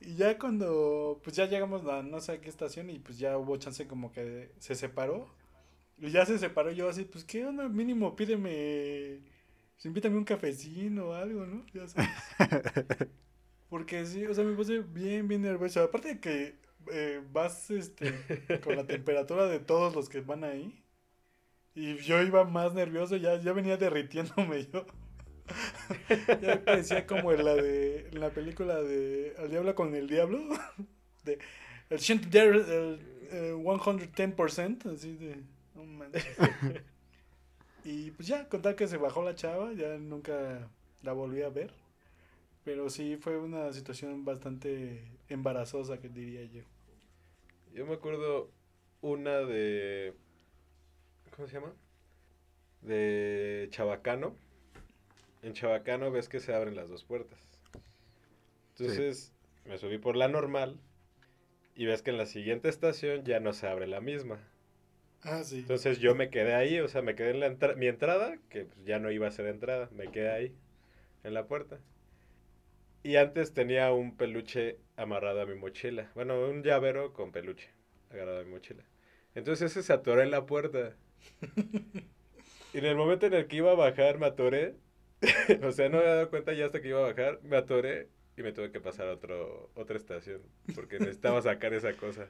[0.00, 3.38] Y ya cuando, pues ya llegamos a no sé a qué estación y pues ya
[3.38, 5.28] hubo chance como que se separó.
[5.98, 9.20] Y ya se separó yo así, pues qué onda, mínimo pídeme,
[9.74, 11.66] pues, invítame un cafecino o algo, ¿no?
[11.74, 12.10] Ya sabes.
[13.70, 15.82] Porque sí, o sea, me puse bien, bien nervioso.
[15.82, 16.56] Aparte de que
[16.92, 20.84] eh, vas este, con la temperatura de todos los que van ahí.
[21.74, 24.84] Y yo iba más nervioso, ya, ya venía derritiéndome yo.
[26.42, 30.40] ya parecía como en la de en la película de El Diablo con el Diablo.
[31.24, 31.38] De
[31.90, 35.42] el, el, el, eh, 110%, así de.
[35.74, 36.26] Manches.
[37.84, 40.70] y pues ya, contar que se bajó la chava, ya nunca
[41.02, 41.72] la volví a ver.
[42.64, 46.62] Pero sí fue una situación bastante embarazosa, que diría yo.
[47.72, 48.50] Yo me acuerdo
[49.00, 50.14] una de.
[51.34, 51.72] ¿Cómo se llama?
[52.82, 54.36] De Chabacano.
[55.42, 57.38] en Chabacano ves que se abren las dos puertas.
[58.78, 59.32] Entonces
[59.66, 60.78] me subí por la normal
[61.74, 64.38] y ves que en la siguiente estación ya no se abre la misma.
[65.22, 65.58] Ah, sí.
[65.58, 68.64] Entonces yo me quedé ahí, o sea, me quedé en la entra- mi entrada, que
[68.64, 70.54] pues, ya no iba a ser entrada, me quedé ahí,
[71.24, 71.78] en la puerta.
[73.02, 76.10] Y antes tenía un peluche amarrado a mi mochila.
[76.14, 77.70] Bueno, un llavero con peluche
[78.10, 78.84] agarrado a mi mochila.
[79.34, 80.96] Entonces ese se atoró en la puerta.
[82.72, 84.76] Y en el momento en el que iba a bajar, me atoré.
[85.62, 88.08] o sea, no me había dado cuenta ya hasta que iba a bajar, me atoré
[88.36, 90.40] y me tuve que pasar a otro, otra estación.
[90.74, 92.28] Porque necesitaba sacar esa cosa.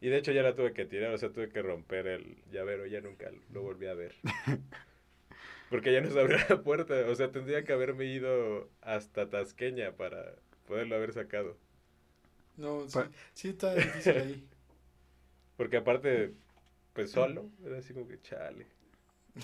[0.00, 2.86] Y de hecho ya la tuve que tirar, o sea, tuve que romper el llavero,
[2.86, 4.14] ya nunca lo volví a ver.
[5.70, 9.96] Porque ya no se abrió la puerta, o sea, tendría que haberme ido hasta Tasqueña
[9.96, 11.58] para poderlo haber sacado.
[12.56, 14.48] No, sí, Pa- sí está difícil ahí.
[15.56, 16.34] Porque aparte,
[16.92, 18.66] pues solo, era así como que chale.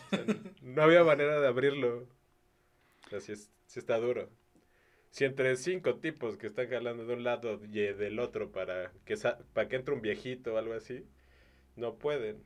[0.07, 2.09] O sea, no, no había manera de abrirlo.
[3.07, 4.31] O sea, sí, es- sí está duro.
[5.11, 9.17] Si entre cinco tipos que están jalando de un lado y del otro para que,
[9.17, 11.07] sa- para que entre un viejito o algo así,
[11.77, 12.45] no pueden.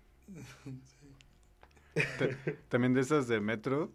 [2.68, 3.92] También de esas de metro,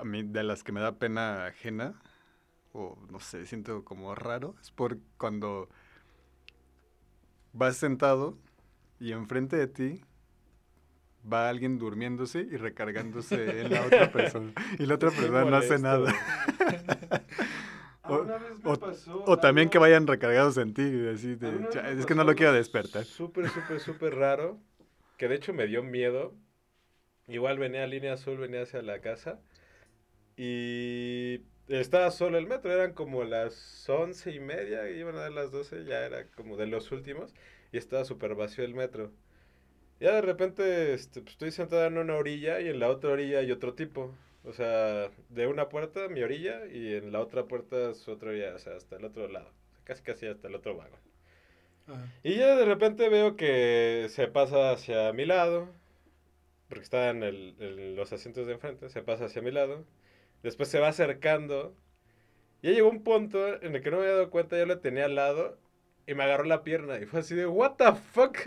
[0.00, 1.94] a mí de las que me da pena ajena,
[2.72, 5.68] o no sé, siento como raro, es por cuando
[7.52, 8.36] vas sentado
[8.98, 10.00] y enfrente de ti
[11.30, 14.52] va alguien durmiéndose y recargándose en la otra persona.
[14.78, 16.12] Y la otra persona no hace nada.
[18.04, 21.06] Ah, O- una vez me o- pasó O también que vayan recargados en ti, y
[21.06, 23.04] así de, alguna vez "Cha, me es que no lo quiero despertar.
[23.04, 24.58] Súper, súper, súper raro.
[25.16, 26.34] Que de hecho me dio miedo.
[27.28, 29.40] Igual venía a línea azul, venía hacia la casa.
[30.36, 32.72] Y estaba solo el metro.
[32.72, 34.90] Eran como las once y media.
[34.90, 35.84] y Iban a dar las doce.
[35.84, 37.34] Ya era como de los últimos.
[37.72, 39.12] Y estaba súper vacío el metro.
[40.00, 43.40] Ya de repente este, pues, estoy sentado en una orilla y en la otra orilla
[43.40, 44.14] hay otro tipo.
[44.44, 48.54] O sea, de una puerta mi orilla y en la otra puerta su otra orilla.
[48.56, 49.50] O sea, hasta el otro lado.
[49.84, 51.00] Casi casi hasta el otro vagón.
[51.88, 55.68] Ah, Y ya de repente veo que se pasa hacia mi lado,
[56.72, 59.84] porque está en, el- en los asientos de enfrente, se pasa hacia mi lado,
[60.42, 61.76] después se va acercando,
[62.62, 65.06] ya llegó un punto en el que no me había dado cuenta, yo lo tenía
[65.06, 65.58] al lado,
[66.06, 68.38] y me agarró la pierna, y fue así de, what the fuck,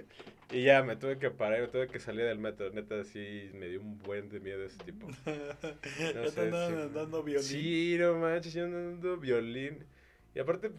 [0.52, 3.68] y ya me tuve que parar, me tuve que salir del metro, neta, sí, me
[3.68, 5.08] dio un buen de miedo ese tipo.
[5.26, 6.74] ya No te sé, sí.
[6.94, 7.52] dando violín.
[7.52, 9.86] Sí, no manches, yo ando dando violín.
[10.34, 10.72] Y aparte,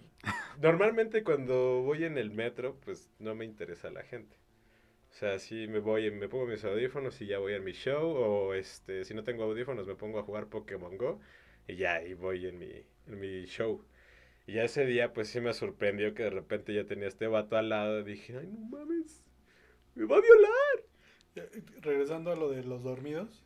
[0.60, 4.36] normalmente cuando voy en el metro, pues no me interesa la gente.
[5.16, 8.06] O sea, si me voy, me pongo mis audífonos y ya voy en mi show,
[8.10, 11.20] o este, si no tengo audífonos me pongo a jugar Pokémon Go
[11.66, 12.66] y ya ahí voy en mi,
[13.06, 13.82] en mi show.
[14.46, 17.56] Y ya ese día, pues sí me sorprendió que de repente ya tenía este vato
[17.56, 18.04] al lado.
[18.04, 19.22] Dije, ay, no mames,
[19.96, 20.84] me va a violar.
[21.36, 23.44] Eh, Regresando a lo de los dormidos,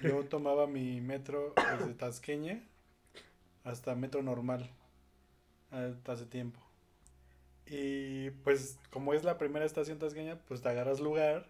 [0.00, 2.62] yo tomaba mi metro desde Tasqueña
[3.64, 4.70] hasta metro normal
[5.70, 6.60] hasta hace tiempo.
[7.66, 11.48] Y pues como es la primera estación tasqueña, pues te agarras lugar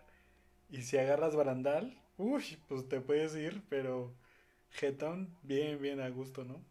[0.70, 4.14] y si agarras barandal, uy, pues te puedes ir, pero
[4.70, 6.64] jetón bien, bien a gusto, ¿no?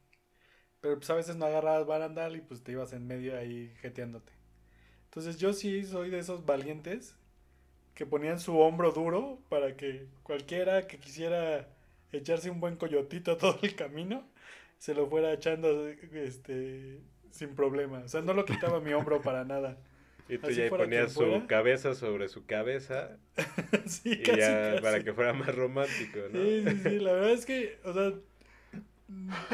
[0.82, 4.34] Pero pues a veces no agarrabas barandal y pues te ibas en medio ahí jeteándote.
[5.06, 7.16] Entonces yo sí soy de esos valientes
[7.94, 11.70] que ponían su hombro duro para que cualquiera que quisiera
[12.12, 14.26] echarse un buen coyotito todo el camino
[14.78, 17.00] se lo fuera echando este
[17.36, 18.00] sin problema.
[18.06, 19.78] O sea, no lo quitaba mi hombro para nada.
[20.28, 21.46] Y tú Así ya ponías su fuera.
[21.48, 23.20] cabeza sobre su cabeza
[23.86, 24.82] sí, y casi, ya casi.
[24.82, 26.42] para que fuera más romántico, ¿no?
[26.42, 28.14] Sí, sí, sí, la verdad es que, o sea,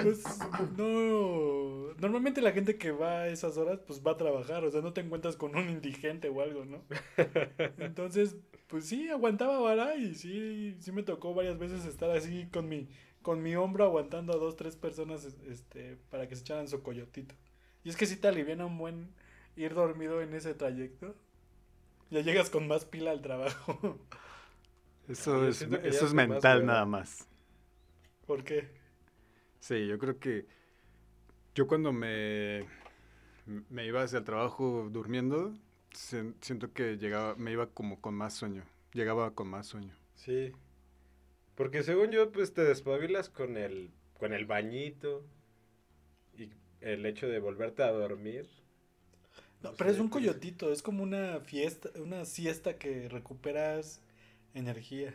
[0.01, 1.93] pues no.
[1.99, 4.93] Normalmente la gente que va a esas horas, pues va a trabajar, o sea, no
[4.93, 6.83] te encuentras con un indigente o algo, ¿no?
[7.77, 12.69] Entonces, pues sí, aguantaba vara y sí, sí me tocó varias veces estar así con
[12.69, 12.87] mi,
[13.21, 17.35] con mi hombro aguantando a dos, tres personas, este, para que se echaran su coyotito.
[17.83, 19.09] Y es que sí te aliviana un buen
[19.55, 21.15] ir dormido en ese trayecto.
[22.11, 23.99] Ya llegas con más pila al trabajo.
[25.07, 27.27] Eso es, eso es más mental nada más.
[28.25, 28.67] ¿Por qué?
[29.59, 30.47] Sí, yo creo que
[31.55, 32.65] yo cuando me,
[33.69, 35.53] me iba hacia el trabajo durmiendo,
[35.93, 38.63] se- siento que llegaba, me iba como con más sueño.
[38.93, 39.95] Llegaba con más sueño.
[40.15, 40.53] Sí.
[41.55, 45.23] Porque según yo, pues te despabilas con el, con el bañito
[46.81, 48.47] el hecho de volverte a dormir.
[49.61, 54.01] No, No pero es un coyotito, es como una fiesta, una siesta que recuperas
[54.53, 55.13] energía.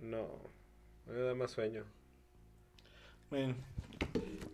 [0.00, 0.28] No,
[1.06, 1.84] me da más sueño.
[3.30, 3.56] Bueno,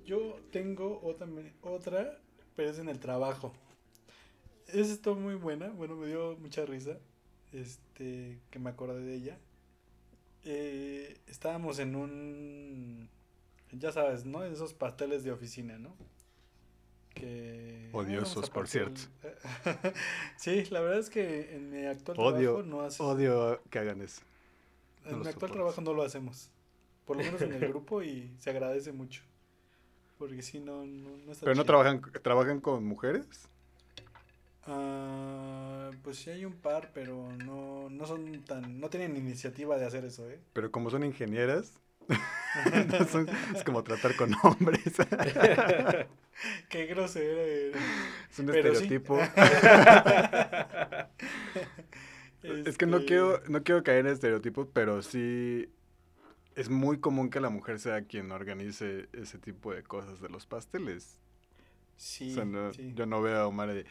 [0.06, 1.26] yo tengo otra,
[1.62, 2.18] otra,
[2.56, 3.52] pero es en el trabajo.
[4.68, 6.98] Esa está muy buena, bueno, me dio mucha risa,
[7.52, 9.38] este, que me acordé de ella.
[10.44, 13.10] Eh, estábamos en un,
[13.72, 14.44] ya sabes, ¿no?
[14.44, 15.94] Esos pasteles de oficina, ¿no?
[17.14, 17.90] Que...
[17.92, 18.94] ah, Odiosos, por partir el-
[20.36, 23.00] sí, la verdad es que en mi actual Odio, trabajo no haces...
[23.00, 24.22] odio que hagan eso.
[25.04, 26.50] no En mi actual trabajo no lo hacemos.
[27.06, 29.22] Por lo menos en el grupo y se agradece mucho.
[30.18, 33.48] Porque si no, no, no está Pero no trabajan, trabajan con mujeres.
[34.66, 39.86] Ah, pues sí hay un par, pero no, no son tan, no tienen iniciativa de
[39.86, 40.40] hacer eso, ¿eh?
[40.52, 41.74] Pero como son ingenieras,
[43.00, 44.82] no son- es como tratar con hombres.
[46.68, 48.84] Qué grosero es un Pero sí.
[48.84, 49.18] estereotipo.
[52.42, 55.68] Es que no Este, quiero, no quiero caer en estereotipos, pero sí
[56.56, 60.46] es muy común que la mujer sea quien organice ese tipo de cosas de los
[60.46, 61.20] pasteles.
[61.96, 62.92] Sí, O sea, no- sí.
[62.94, 63.86] yo no veo a Omar de,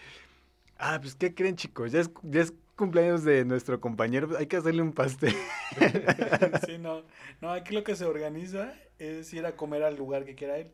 [0.81, 1.91] ah, pues, ¿qué creen, chicos?
[1.91, 5.35] Ya es, ya es cumpleaños de nuestro compañero, hay que hacerle un pastel.
[6.65, 7.03] Sí, no.
[7.39, 10.71] No, aquí lo que se organiza es ir a comer al lugar que quiera él.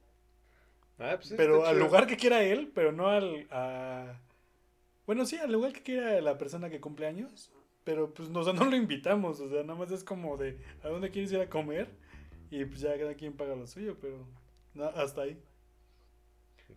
[1.00, 1.86] Ah, pues Pero al chido.
[1.86, 3.48] lugar que quiera él, pero no al...
[3.52, 4.20] A...
[5.06, 7.52] Bueno, sí, al lugar que quiera la persona que cumple años.
[7.84, 9.40] Pero pues no, o sea, no lo invitamos.
[9.40, 11.90] O sea, nada más es como de a dónde quieres ir a comer.
[12.50, 14.26] Y pues ya cada quien paga lo suyo, pero
[14.74, 15.40] no, hasta ahí.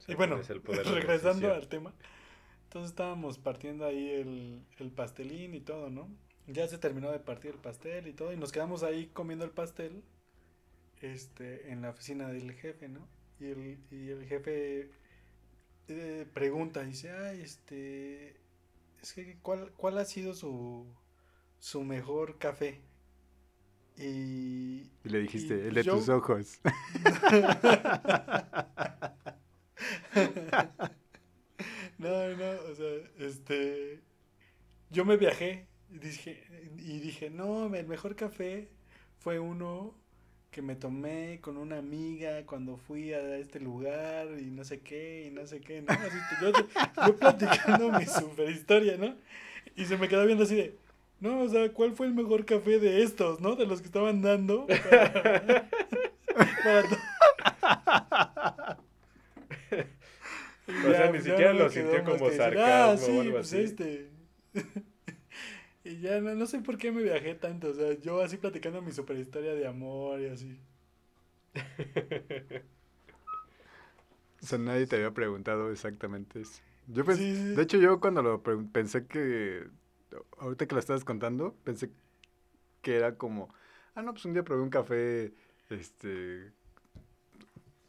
[0.07, 0.41] Y bueno,
[0.85, 1.93] regresando al tema.
[2.71, 6.09] Entonces estábamos partiendo ahí el, el pastelín y todo, ¿no?
[6.47, 8.33] Ya se terminó de partir el pastel y todo.
[8.33, 10.05] Y nos quedamos ahí comiendo el pastel.
[11.01, 13.09] Este, en la oficina del jefe, ¿no?
[13.41, 14.89] Y el, y el jefe
[15.89, 18.37] eh, pregunta, dice, ay, este.
[19.03, 20.87] Es que, ¿cuál, cuál ha sido su,
[21.59, 22.81] su mejor café?
[23.97, 26.61] Y, Y le dijiste, Y el de yo- tus ojos.
[32.01, 34.01] No, no, o sea, este.
[34.91, 36.45] Yo me viajé y dije,
[36.79, 38.69] y dije, no, el mejor café
[39.21, 39.95] fue uno
[40.53, 45.27] que me tomé con una amiga cuando fui a este lugar y no sé qué,
[45.29, 45.93] y no sé qué, ¿no?
[45.93, 46.53] Así, yo,
[47.07, 49.17] yo platicando mi super historia, ¿no?
[49.77, 50.77] Y se me quedó viendo así de,
[51.21, 53.57] no, o sea, ¿cuál fue el mejor café de estos, ¿no?
[53.57, 54.67] De los que estaban dando.
[54.67, 55.69] Para,
[56.65, 56.99] para to-
[60.60, 63.47] Y O sea, ni siquiera no lo sintió como sarcasmo ah, o sí, algo pues
[63.53, 63.59] así".
[63.59, 64.11] este.
[65.85, 68.83] y ya no, no sé por qué me viajé tanto, o sea, yo así platicando
[68.83, 70.59] mi super historia de amor y así.
[74.43, 76.63] O sea, nadie te había preguntado exactamente eso.
[76.87, 77.55] Yo pens- Sí, sí.
[77.55, 79.67] De hecho, yo cuando lo pensé que,
[80.39, 81.91] ahorita que lo estabas contando, pensé
[82.83, 83.53] que era como,
[83.95, 85.33] ah, no, pues un día probé un café,
[85.69, 86.53] este,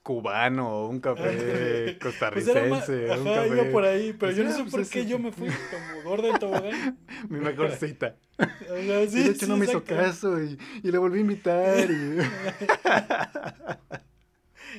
[0.04, 4.44] cubano o un café Pues costarricense, un ajá, iba café, por ahí, pero Pues yo
[4.44, 5.08] no sé pues por qué sí.
[5.10, 6.98] yo me fui como gorda en tobogán.
[7.30, 8.16] mi mejor cita.
[8.40, 11.20] O sea, y sí, de hecho sí, no me hizo caso y, y le volví
[11.20, 11.90] a invitar.
[11.92, 12.18] y-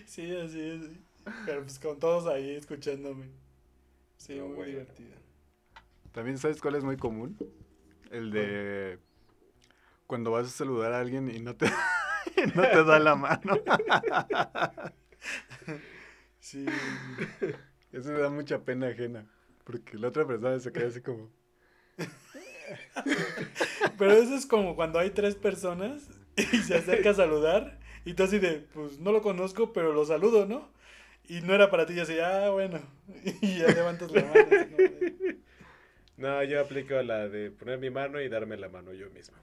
[0.07, 0.81] Sí, así es.
[1.47, 3.27] Pero pues con todos ahí escuchándome.
[4.17, 4.71] Sí, No, muy bueno.
[4.73, 5.11] divertido.
[6.13, 7.37] También sabes cuál es muy común?
[8.11, 8.99] El de
[10.07, 11.67] cuando vas a saludar a alguien y no te,
[12.37, 13.55] y no te da la mano.
[16.41, 16.67] Sí.
[17.93, 19.27] Eso me da mucha pena ajena.
[19.65, 21.31] Porque la otra persona se queda así como.
[23.99, 28.25] Pero eso es como cuando hay tres personas y se acerca a saludar y tú
[28.25, 30.73] así de, pues no lo conozco, pero lo saludo, ¿no?
[31.29, 32.81] Y no era para ti, y así, ah, bueno.
[33.41, 34.41] Y ya levantas la mano.
[34.41, 35.39] así
[36.17, 39.37] No, yo aplico la de poner mi mano y darme la mano yo mismo.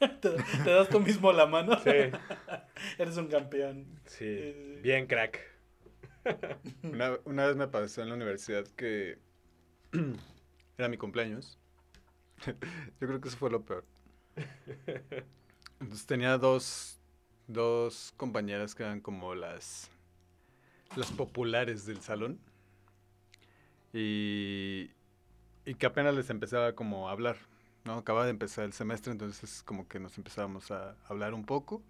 [0.20, 0.30] ¿Te,
[0.64, 1.78] te das tú mismo la mano.
[1.80, 1.90] Sí,
[2.98, 3.86] Eres un campeón.
[4.04, 4.24] sí.
[4.28, 5.40] Eh, Bien crack.
[6.82, 9.18] Una, una vez me pasó en la universidad que
[10.78, 11.58] era mi cumpleaños.
[13.00, 13.84] Yo creo que eso fue lo peor.
[15.80, 16.98] Entonces tenía dos,
[17.46, 19.90] dos compañeras que eran como las,
[20.96, 22.38] las populares del salón.
[23.92, 24.90] Y,
[25.64, 27.36] y que apenas les empezaba como a hablar.
[27.86, 27.94] ¿No?
[27.98, 31.82] Acaba de empezar el semestre, entonces como que nos empezábamos a hablar un poco.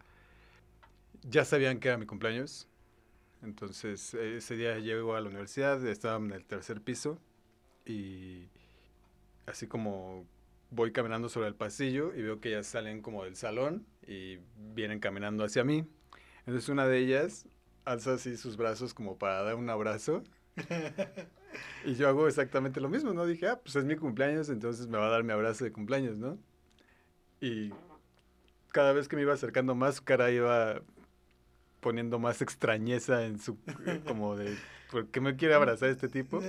[1.23, 2.69] Ya sabían que era mi cumpleaños.
[3.43, 7.19] Entonces, eh, ese día llego a la universidad, estaba en el tercer piso
[7.85, 8.49] y
[9.47, 10.27] así como
[10.71, 14.39] voy caminando sobre el pasillo y veo que ellas salen como del salón y
[14.75, 15.87] vienen caminando hacia mí.
[16.41, 17.47] Entonces, una de ellas
[17.85, 20.25] alza así sus brazos como para dar un abrazo
[21.85, 23.27] y yo hago exactamente lo mismo, ¿no?
[23.27, 26.17] Dije, ah, pues es mi cumpleaños, entonces me va a dar mi abrazo de cumpleaños,
[26.19, 26.39] ¿no?
[27.41, 27.73] Y
[28.73, 30.83] cada vez que me iba acercando más, su cara iba
[31.81, 34.57] poniendo más extrañeza en su, eh, como de,
[34.91, 36.43] ¿por qué me quiere abrazar este tipo?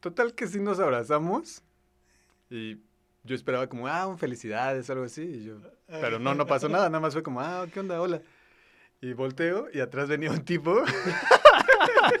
[0.00, 1.62] Total que sí nos abrazamos
[2.48, 2.78] y
[3.24, 6.88] yo esperaba como, ah, un felicidades, algo así, y yo, pero no, no pasó nada,
[6.88, 8.00] nada más fue como, ah, ¿qué onda?
[8.00, 8.22] Hola.
[9.00, 10.82] Y volteo y atrás venía un tipo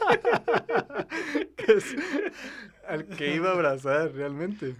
[1.68, 1.96] es
[2.86, 4.74] al que iba a abrazar realmente.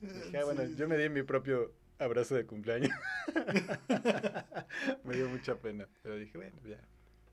[0.00, 0.74] Dije, ah, bueno, Sí.
[0.76, 2.90] yo me di mi propio abrazo de cumpleaños.
[5.04, 6.80] me dio mucha pena, pero dije, bueno, ya,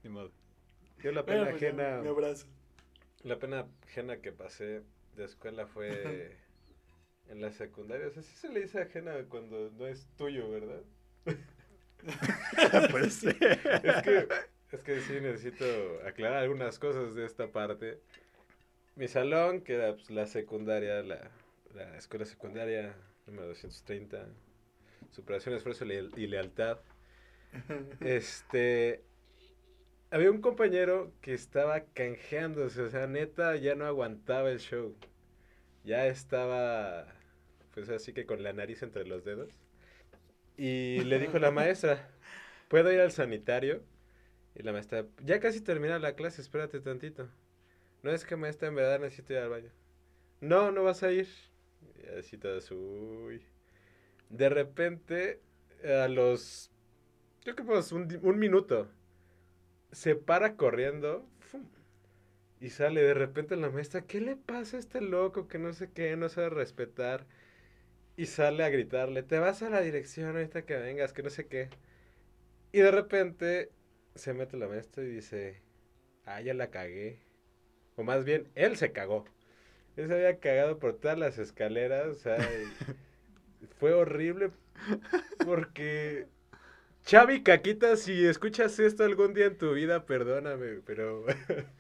[0.04, 0.32] ni modo.
[1.02, 2.02] Yo la pena Bueno, pues, ajena.
[2.02, 2.48] Me abrazo.
[3.24, 4.84] La pena ajena que pasé
[5.16, 6.38] de escuela fue
[7.30, 8.08] en la secundaria.
[8.08, 10.82] O sea, sí se le dice ajena cuando no es tuyo, ¿verdad?
[12.92, 13.30] pues sí.
[13.30, 14.28] Es que,
[14.74, 15.66] es que sí necesito
[16.06, 18.00] aclarar algunas cosas de esta parte.
[18.96, 21.32] Mi salón, que era pues, la secundaria, la,
[21.76, 22.96] la escuela secundaria
[23.28, 24.28] número 230,
[25.12, 26.80] superación, esfuerzo y leal- y lealtad.
[28.02, 29.04] Este.
[30.12, 34.96] Había un compañero que estaba canjeándose, o sea, neta, ya no aguantaba el show.
[35.84, 37.08] Ya estaba,
[37.74, 39.50] pues así que con la nariz entre los dedos.
[40.58, 42.10] Y le dijo la maestra,
[42.70, 43.84] ¿puedo ir al sanitario?
[44.56, 47.28] Y la maestra, ya casi termina la clase, espérate tantito.
[48.04, 49.72] No es que maestra, en verdad necesito ir al baño.
[50.42, 51.28] No, no vas a ir.
[52.04, 53.42] Y así todas, uy.
[54.30, 55.42] De repente,
[55.84, 56.72] a los,
[57.44, 58.90] yo creo que pues un, un minuto,
[59.92, 61.28] se para corriendo
[62.60, 65.92] y sale de repente la maestra, ¿qué le pasa a este loco que no sé
[65.92, 67.26] qué, no sabe respetar?
[68.16, 71.48] Y sale a gritarle, te vas a la dirección ahorita que vengas, que no sé
[71.48, 71.70] qué.
[72.72, 73.70] Y de repente
[74.16, 75.62] se mete la maestra y dice,
[76.26, 77.20] ah, ya la cagué.
[77.96, 79.26] O más bien, él se cagó.
[79.96, 82.38] Él se había cagado por todas las escaleras, o sea,
[83.80, 84.52] fue horrible
[85.46, 86.28] porque...
[87.06, 91.26] Chavi Caquita, si escuchas esto algún día en tu vida, perdóname, pero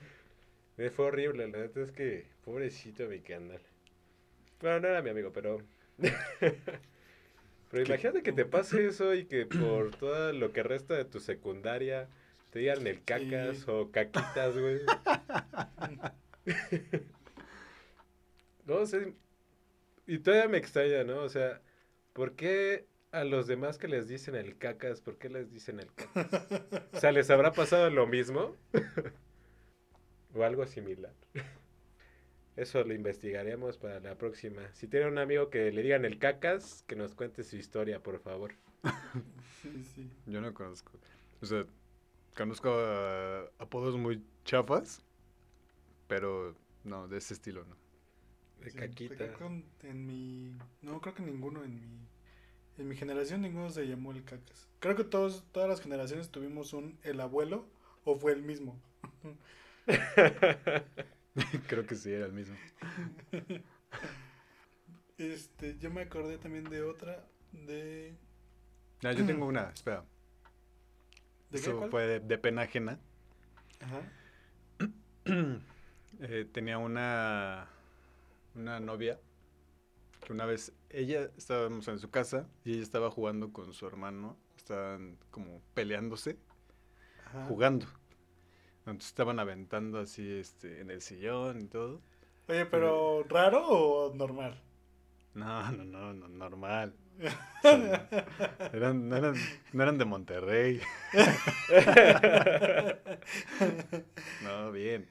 [0.77, 3.61] me fue horrible, la neta es que pobrecito mi canal.
[4.59, 5.61] Bueno, no era mi amigo, pero...
[7.71, 11.21] pero imagínate que te pase eso y que por todo lo que resta de tu
[11.21, 12.09] secundaria
[12.53, 13.63] te digan el cacas Sí.
[13.67, 14.79] o caquitas, güey.
[18.67, 19.15] no sé.
[20.05, 21.21] Y todavía me extraña, ¿no?
[21.21, 21.61] O sea,
[22.13, 25.91] ¿por qué a los demás que les dicen el cacas, por qué les dicen el
[25.93, 26.47] cacas?
[26.93, 28.55] O sea, ¿les habrá pasado lo mismo?
[30.35, 31.13] o algo similar.
[32.55, 34.61] Eso lo investigaremos para la próxima.
[34.73, 38.19] Si tiene un amigo que le digan el cacas, que nos cuente su historia, por
[38.19, 38.53] favor.
[39.63, 40.11] Sí, sí.
[40.25, 40.91] Yo no conozco.
[41.41, 41.65] O sea,
[42.35, 45.03] conozco a- apodos muy chafas,
[46.07, 47.75] pero no, de ese estilo no.
[48.63, 49.25] De Sí, caquita.
[49.83, 50.57] En mi.
[50.81, 52.07] No, creo que ninguno en mi.
[52.77, 54.67] En mi generación ninguno se llamó el cacas.
[54.79, 57.65] Creo que todos, todas las generaciones tuvimos un el abuelo
[58.05, 58.79] o fue el mismo.
[61.67, 62.55] Creo que sí, era el mismo.
[65.17, 68.15] Este, yo me acordé también de otra de.
[69.03, 70.03] Ah, yo tengo una, espera.
[71.53, 71.91] ¿De qué Eso cuál?
[71.91, 72.99] fue de, de pena ajena.
[73.79, 74.01] Ajá.
[76.19, 77.67] Eh, tenía una,
[78.55, 79.19] una novia
[80.25, 84.37] que una vez, ella, estábamos en su casa y ella estaba jugando con su hermano.
[84.57, 86.37] Estaban como peleándose,
[87.25, 87.47] Ajá.
[87.47, 87.85] jugando.
[88.79, 92.01] Entonces estaban aventando así este, en el sillón y todo.
[92.47, 94.61] Oye, pero ¿raro o normal?
[95.35, 96.93] No, no, no, no, normal.
[98.73, 99.35] Eran, no, eran,
[99.71, 100.81] no eran de Monterrey.
[104.43, 105.07] No, bien.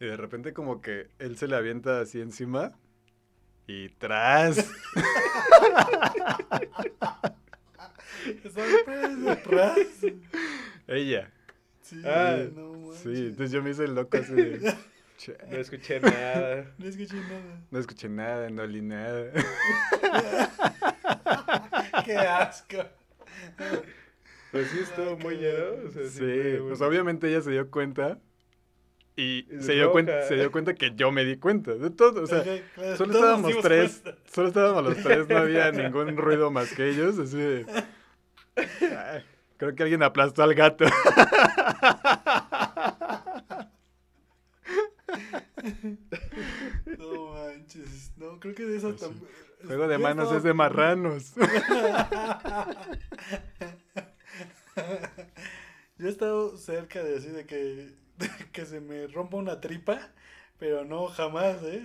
[0.00, 2.72] Y de repente como que él se le avienta así encima
[3.66, 4.70] y tras.
[8.42, 9.78] Sorpresa, ras.
[10.86, 11.30] Ella.
[11.82, 12.92] Sí, Ah, no.
[12.92, 14.74] Sí, entonces yo me hice el loco así de...
[15.18, 16.64] "Che, No escuché nada.
[16.78, 17.60] No escuché nada.
[17.70, 19.30] No escuché nada, no olí nada.
[22.04, 22.78] Qué asco.
[24.52, 25.86] Pues sí, estuvo muy lleno.
[25.86, 28.18] O sea, sí, Sí, pues obviamente ella se dio cuenta
[29.16, 32.22] y se dio, cuenta, se dio cuenta que yo me di cuenta de todo.
[32.22, 32.42] O sea,
[32.74, 34.20] claro, solo estábamos tres, cuenta.
[34.32, 37.66] solo estábamos los tres, no había ningún ruido más que ellos, así de...
[38.56, 39.24] "Ay,
[39.56, 40.84] creo que alguien aplastó al gato.
[46.98, 48.12] No manches.
[48.16, 49.28] No, creo que de esas Pues también.
[49.66, 51.34] Juego de manos es de marranos.
[55.98, 57.56] Yo he estado cerca de decir de que,
[58.16, 60.12] de que se me rompa una tripa,
[60.58, 61.82] pero no jamás, ¿eh?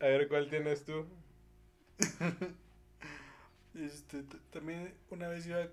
[0.00, 1.06] A ver, ¿cuál tienes tú?
[3.74, 5.66] Este, también una vez iba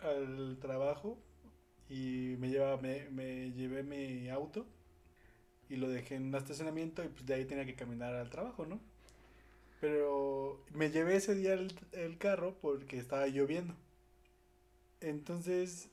[0.00, 1.18] al trabajo
[1.90, 4.66] y me llevaba, me, me llevé mi auto
[5.68, 8.66] y lo dejé en un estacionamiento y pues de ahí tenía que caminar al trabajo,
[8.66, 8.80] ¿no?
[9.80, 13.74] Pero me llevé ese día el, el carro porque estaba lloviendo.
[15.00, 15.88] Entonces,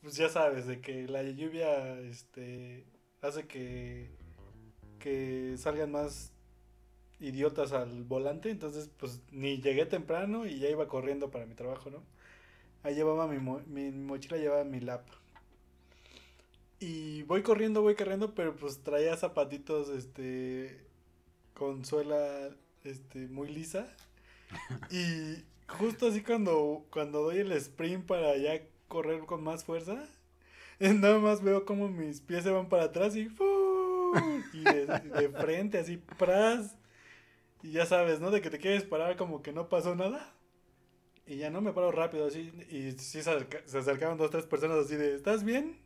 [0.00, 2.84] pues ya sabes, de que la lluvia este,
[3.20, 4.10] hace que,
[5.00, 6.32] que salgan más
[7.20, 8.50] idiotas al volante.
[8.50, 12.02] Entonces, pues ni llegué temprano y ya iba corriendo para mi trabajo, ¿no?
[12.82, 15.06] Ahí llevaba mi, mo- mi mochila, llevaba mi lap.
[16.80, 20.80] Y voy corriendo, voy corriendo, pero pues traía zapatitos, este,
[21.54, 22.50] con suela,
[22.84, 23.88] este, muy lisa.
[24.90, 30.08] Y justo así cuando, cuando doy el sprint para ya correr con más fuerza,
[30.80, 33.44] nada más veo como mis pies se van para atrás y ¡fu!
[34.52, 36.76] Y de, de frente, así, ¡pras!
[37.62, 38.30] Y ya sabes, ¿no?
[38.32, 40.34] De que te quieres parar como que no pasó nada.
[41.28, 42.50] Y ya no me paro rápido así.
[42.70, 45.76] Y sí se, se acercaban dos, tres personas así de, ¿estás bien?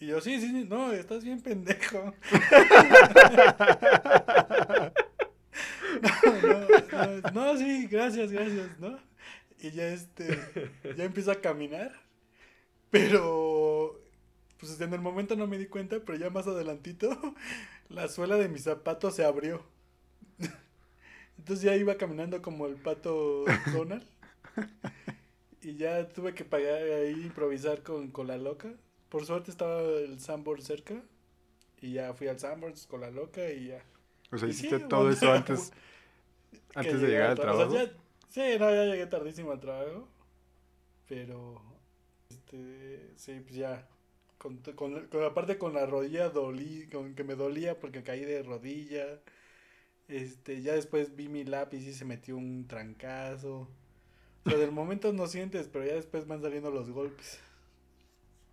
[0.00, 2.14] Y yo, sí, sí, sí, no, estás bien pendejo.
[6.42, 8.98] no, no, no, sí, gracias, gracias, ¿no?
[9.60, 10.40] Y ya este,
[10.96, 11.92] ya empiezo a caminar,
[12.90, 14.00] pero,
[14.58, 17.16] pues en el momento no me di cuenta, pero ya más adelantito,
[17.90, 19.62] la suela de mi zapato se abrió.
[21.38, 24.06] Entonces ya iba caminando como el pato Donald.
[25.62, 28.74] Y ya tuve que pagar ahí, improvisar con, con la loca.
[29.08, 31.02] Por suerte estaba el Sanborn cerca.
[31.80, 33.84] Y ya fui al Sanborns con la loca y ya.
[34.32, 35.72] O sea, hiciste sí, todo bueno, eso antes,
[36.74, 37.74] antes de llegar al tra- o sea, trabajo.
[37.86, 37.92] ya-
[38.28, 40.08] sí, no, ya llegué tardísimo al trabajo.
[41.08, 41.62] Pero,
[42.30, 43.88] este, sí, pues ya.
[44.38, 48.42] Con, con, con- aparte con la rodilla dolí, con que me dolía porque caí de
[48.42, 49.20] rodilla.
[50.08, 53.68] Este, ya después vi mi lápiz y se metió un trancazo.
[54.44, 57.40] O sea, del momento no sientes, pero ya después van saliendo los golpes.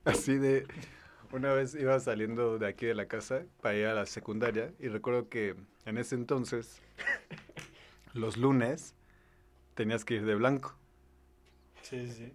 [0.03, 0.67] Así de,
[1.31, 4.87] una vez iba saliendo de aquí de la casa para ir a la secundaria y
[4.87, 6.81] recuerdo que en ese entonces,
[8.13, 8.95] los lunes,
[9.75, 10.75] tenías que ir de blanco
[11.81, 12.31] Sí, sí, sí.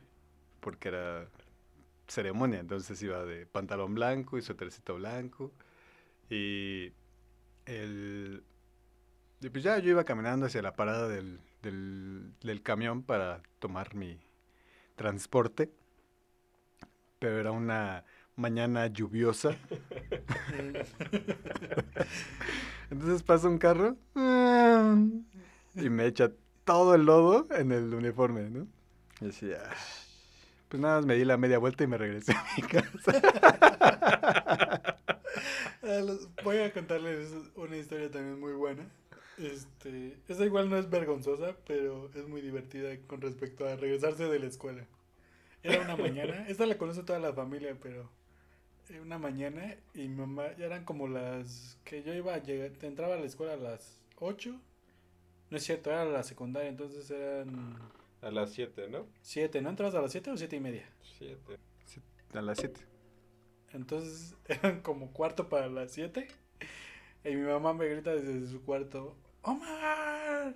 [0.60, 1.28] porque era
[2.08, 5.52] ceremonia, entonces iba de pantalón blanco y suétercito blanco
[6.30, 6.92] y
[7.66, 8.44] el...
[9.40, 13.94] Y pues ya yo iba caminando hacia la parada del, del, del camión para tomar
[13.94, 14.20] mi
[14.96, 15.70] transporte,
[17.18, 18.04] pero era una
[18.36, 19.50] mañana lluviosa.
[22.90, 23.96] Entonces pasa un carro
[25.74, 26.30] y me echa
[26.64, 28.66] todo el lodo en el uniforme, ¿no?
[29.20, 29.58] Y decía,
[30.68, 33.12] pues nada más me di la media vuelta y me regresé a mi casa.
[35.86, 36.00] Ah,
[36.42, 38.88] Voy a contarles una historia también muy buena.
[39.38, 44.38] Este, esa igual no es vergonzosa, pero es muy divertida con respecto a regresarse de
[44.38, 44.86] la escuela.
[45.62, 48.08] Era una mañana, esta la conoce toda la familia, pero
[48.88, 52.72] era una mañana y mi mamá ya eran como las que yo iba a llegar,
[52.82, 54.60] entraba a la escuela a las 8.
[55.50, 57.78] No es cierto, era la secundaria, entonces eran
[58.22, 59.06] A las 7, ¿no?
[59.22, 59.70] 7, ¿no?
[59.70, 60.88] ¿Entrabas a las 7 o 7 y media?
[61.18, 61.38] 7.
[62.34, 62.80] A las 7.
[63.72, 66.28] Entonces eran como cuarto para las 7.
[67.24, 70.54] Y mi mamá me grita desde su cuarto: ¡Omar!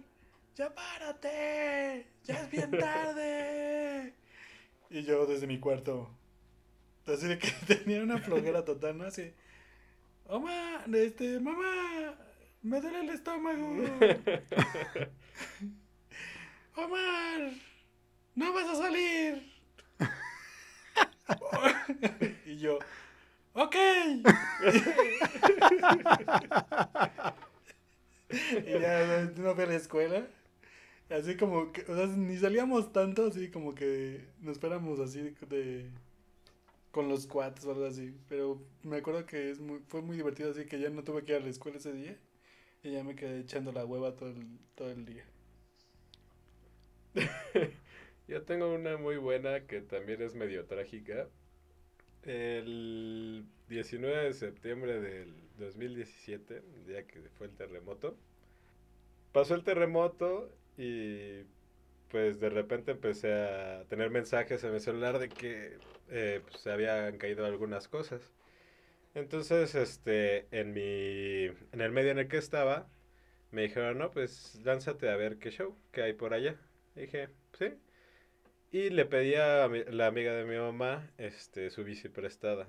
[0.57, 2.07] ¡Ya párate!
[2.25, 4.15] ¡Ya es bien tarde!
[4.91, 6.09] Y yo desde mi cuarto,
[7.07, 9.05] así de que tenía una flojera total, ¿no?
[9.05, 9.35] Así:
[10.25, 10.89] ¡Omar!
[10.95, 12.15] Este, mamá,
[12.63, 13.69] me duele el estómago.
[16.75, 17.53] ¡Omar!
[18.35, 19.53] ¡No vas a salir!
[22.47, 22.79] y yo,
[23.53, 23.77] ¡ok!
[28.31, 30.27] Y ya no fui a la escuela.
[31.11, 35.91] Así como que, o sea, ni salíamos tanto, así como que nos fuéramos así de,
[36.91, 38.15] con los cuates o algo así.
[38.29, 41.33] Pero me acuerdo que es muy, fue muy divertido, así que ya no tuve que
[41.33, 42.19] ir a la escuela ese día.
[42.83, 45.25] Y ya me quedé echando la hueva todo el, todo el día.
[48.29, 51.29] Yo tengo una muy buena que también es medio trágica.
[52.23, 58.17] El 19 de septiembre del 2017, el día que fue el terremoto,
[59.33, 61.43] pasó el terremoto y
[62.11, 65.79] pues de repente empecé a tener mensajes en mi celular de que
[66.11, 68.33] eh, pues, se habían caído algunas cosas.
[69.15, 72.89] Entonces, este, en mi, en el medio en el que estaba,
[73.53, 76.57] me dijeron, no, pues lánzate a ver qué show, qué hay por allá.
[76.97, 77.75] Dije, sí.
[78.73, 82.69] Y le pedí a mi- la amiga de mi mamá este, su bici prestada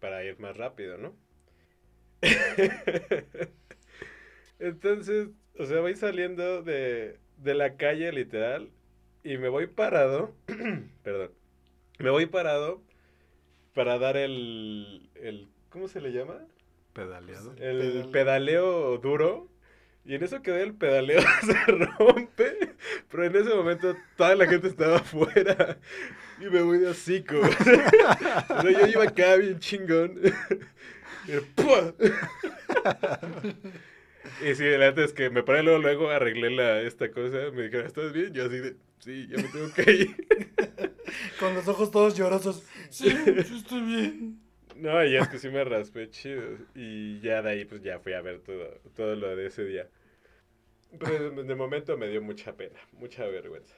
[0.00, 1.14] para ir más rápido, ¿no?
[4.58, 8.70] Entonces, o sea, voy saliendo de, de la calle literal
[9.24, 10.34] y me voy parado,
[11.02, 11.30] perdón,
[11.98, 12.82] me voy parado
[13.74, 16.38] para dar el, el ¿cómo se le llama?
[16.92, 17.54] Pedaleado.
[17.58, 19.48] El Pedal- pedaleo duro
[20.04, 22.74] Y en eso que doy el pedaleo se rompe,
[23.10, 25.78] pero en ese momento toda la gente estaba afuera
[26.40, 27.40] y me voy de hocico.
[28.48, 30.20] Pero yo iba acá bien chingón.
[34.44, 37.86] Y, sí, delante es que me paré luego, luego arreglé la, esta cosa, me dijeron,
[37.86, 38.32] ¿estás bien?
[38.32, 40.28] Yo así de, sí, ya me tengo que ir.
[41.38, 42.64] Con los ojos todos llorosos.
[42.90, 44.40] Sí, sí estoy bien.
[44.76, 46.42] No, y es que sí me raspé chido.
[46.74, 49.88] Y ya de ahí, pues ya fui a ver todo, todo lo de ese día.
[50.98, 53.74] Pero de, de momento me dio mucha pena, mucha vergüenza.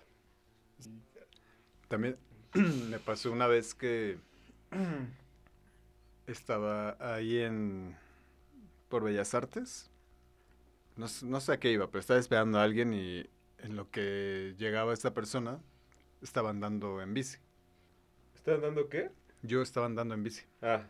[1.88, 2.16] También
[2.90, 4.18] me pasó una vez que
[6.26, 7.96] estaba ahí en
[8.88, 9.90] por Bellas Artes.
[10.96, 14.54] No, no sé a qué iba, pero estaba esperando a alguien y en lo que
[14.58, 15.60] llegaba esta persona
[16.22, 17.38] estaba andando en bici.
[18.34, 19.10] ¿Estás dando qué?
[19.42, 20.44] Yo estaba andando en bici.
[20.62, 20.86] Ah,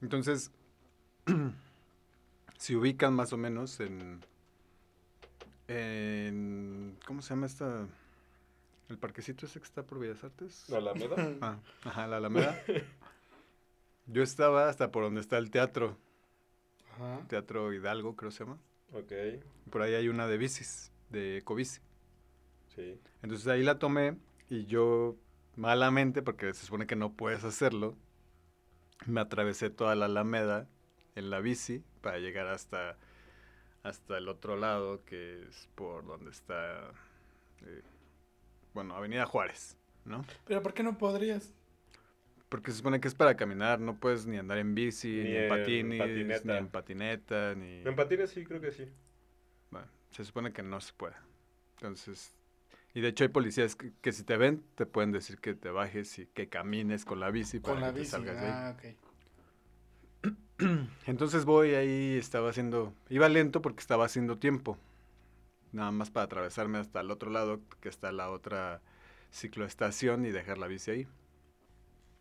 [0.00, 0.50] Entonces,
[2.58, 4.20] si ubican más o menos en,
[5.68, 7.86] en ¿cómo se llama esta?
[8.88, 10.64] El parquecito ese que está por Bellas Artes.
[10.68, 11.16] ¿la Alameda?
[11.40, 12.60] Ah, ajá, la Alameda.
[14.06, 15.96] Yo estaba hasta por donde está el teatro,
[16.94, 17.26] Ajá.
[17.28, 18.58] Teatro Hidalgo, creo que se llama.
[18.92, 19.12] Ok,
[19.70, 21.80] Por ahí hay una de bicis, de Ecobici.
[22.74, 23.00] sí.
[23.22, 24.16] Entonces ahí la tomé
[24.48, 25.16] y yo,
[25.56, 27.96] malamente, porque se supone que no puedes hacerlo,
[29.06, 30.68] me atravesé toda la Alameda
[31.14, 32.96] en la bici para llegar hasta,
[33.82, 36.92] hasta el otro lado, que es por donde está,
[37.66, 37.82] eh,
[38.74, 40.24] bueno, Avenida Juárez, ¿no?
[40.46, 41.52] Pero ¿por qué no podrías?
[42.50, 45.36] Porque se supone que es para caminar, no puedes ni andar en bici, Ni ni,
[45.36, 46.52] en patines, patineta.
[46.52, 47.82] ni en patineta, ni...
[47.86, 48.86] En patines sí, creo que sí.
[49.70, 51.14] Bueno, se supone que no se puede.
[51.76, 52.36] Entonces,
[52.92, 55.70] y de hecho hay policías que, que si te ven, te pueden decir que te
[55.70, 58.10] bajes y que camines con la bici para Con la que te bici.
[58.10, 58.52] salgas de ahí.
[58.52, 58.96] Ah, ok.
[61.06, 64.76] Entonces voy ahí, estaba haciendo, iba lento porque estaba haciendo tiempo.
[65.72, 68.82] Nada más para atravesarme hasta el otro lado, que está la otra
[69.32, 71.08] cicloestación y dejar la bici ahí.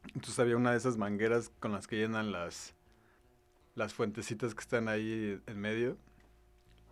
[0.08, 2.74] Entonces había una de esas mangueras con las que llenan las,
[3.76, 5.97] las fuentecitas que están ahí en medio.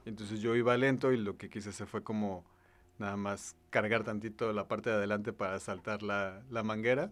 [0.05, 2.45] Entonces yo iba lento y lo que quise hacer fue como
[2.97, 7.11] nada más cargar tantito la parte de adelante para saltar la, la manguera.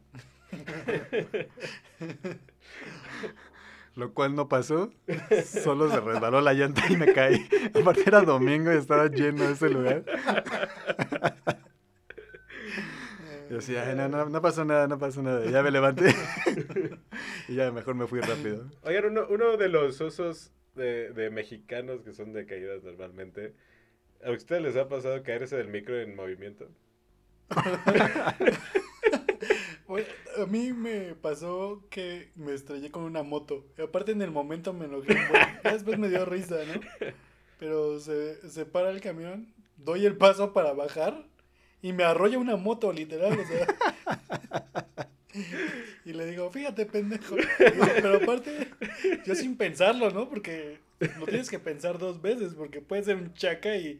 [3.96, 4.92] Lo cual no pasó,
[5.46, 7.48] solo se resbaló la llanta y me caí.
[7.74, 10.04] Aparte era domingo y estaba lleno ese lugar.
[13.50, 15.46] Y decía, "Ay, no, no, no pasó nada, no pasó nada.
[15.50, 16.14] Ya me levanté.
[17.48, 18.70] y ya mejor me fui rápido.
[18.84, 23.54] Oigan, uno, uno de los osos de, de mexicanos que son de caídas normalmente,
[24.24, 26.68] ¿a ustedes les ha pasado caerse del micro en movimiento?
[29.88, 30.08] Oye,
[30.42, 33.66] a mí me pasó que me estrellé con una moto.
[33.78, 35.14] Y aparte en el momento me enojé.
[35.14, 35.44] un buen.
[35.64, 36.82] Ya Después me dio risa, ¿no?
[37.60, 41.28] Pero se, se para el camión, doy el paso para bajar
[41.88, 43.38] y me arrolla una moto, literal.
[43.40, 43.68] O sea.
[46.06, 47.36] Y le digo, fíjate, pendejo.
[47.58, 48.70] Pero aparte,
[49.26, 50.30] yo sin pensarlo, ¿no?
[50.30, 50.78] Porque
[51.20, 54.00] lo tienes que pensar dos veces, porque puede ser un chaca y,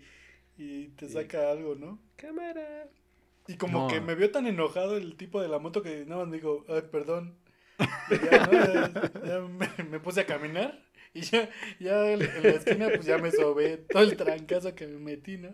[0.58, 2.00] y te saca algo, ¿no?
[2.16, 2.88] Cámara.
[3.48, 3.88] Y como No.
[3.88, 6.64] que me vio tan enojado el tipo de la moto que nada más me dijo,
[6.70, 7.36] ay, perdón.
[8.10, 8.52] Y ya, ¿no?
[8.54, 10.80] Ya- ya me, me puse a caminar
[11.14, 14.88] y ya, ya en en la esquina pues ya me sobé todo el trancazo que
[14.88, 15.50] me metí, ¿no?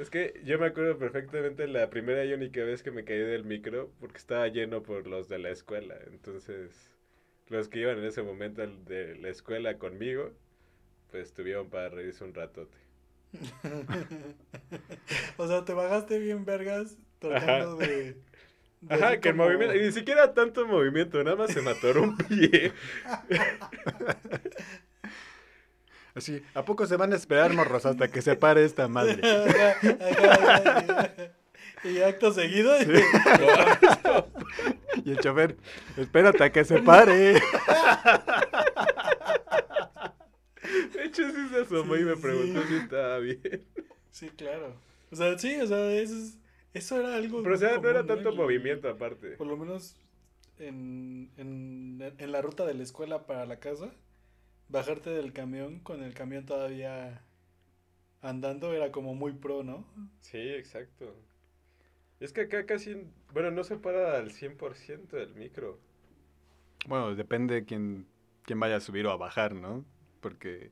[0.00, 3.44] Es que yo me acuerdo perfectamente la primera y única vez que me caí del
[3.44, 5.94] micro porque estaba lleno por los de la escuela.
[6.08, 6.90] Entonces,
[7.48, 10.32] los que iban en ese momento de la escuela conmigo,
[11.10, 12.78] pues tuvieron para reírse un ratote.
[15.36, 18.16] O sea, te bajaste bien vergas tratando de...
[18.80, 22.02] de Ajá, que el movimiento, y ni siquiera tanto movimiento, nada más se me atoró
[22.02, 22.72] un pie.
[26.14, 29.20] Así, ¿a poco se van a esperar, morros, hasta que se pare esta madre?
[31.82, 32.74] Y acto seguido...
[35.04, 35.56] Y el chofer,
[35.96, 37.40] espérate a que se pare.
[40.94, 42.68] De hecho, sí se asomó y me preguntó sí.
[42.68, 43.40] si estaba bien.
[44.10, 44.74] Sí, claro.
[45.10, 46.36] O sea, sí, o sea, eso, es-
[46.74, 47.42] eso era algo...
[47.42, 49.30] Pero, o sea, no era tanto movimiento aparte.
[49.36, 49.96] Por lo menos
[50.58, 53.90] en, en, en la ruta de la escuela para la casa,
[54.70, 57.22] bajarte del camión con el camión todavía
[58.22, 59.84] andando era como muy pro, ¿no?
[60.20, 61.14] Sí, exacto.
[62.20, 62.96] Es que acá casi,
[63.32, 65.78] bueno, no se para al 100% del micro.
[66.86, 68.06] Bueno, depende de quién,
[68.44, 69.84] quién vaya a subir o a bajar, ¿no?
[70.20, 70.70] Porque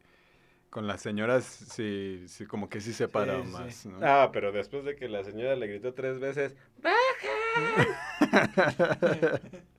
[0.71, 3.53] con las señoras sí, sí como que sí se para Sí, sí.
[3.53, 3.99] más, ¿no?
[4.07, 6.57] Ah, pero después de que la señora le gritó tres veces,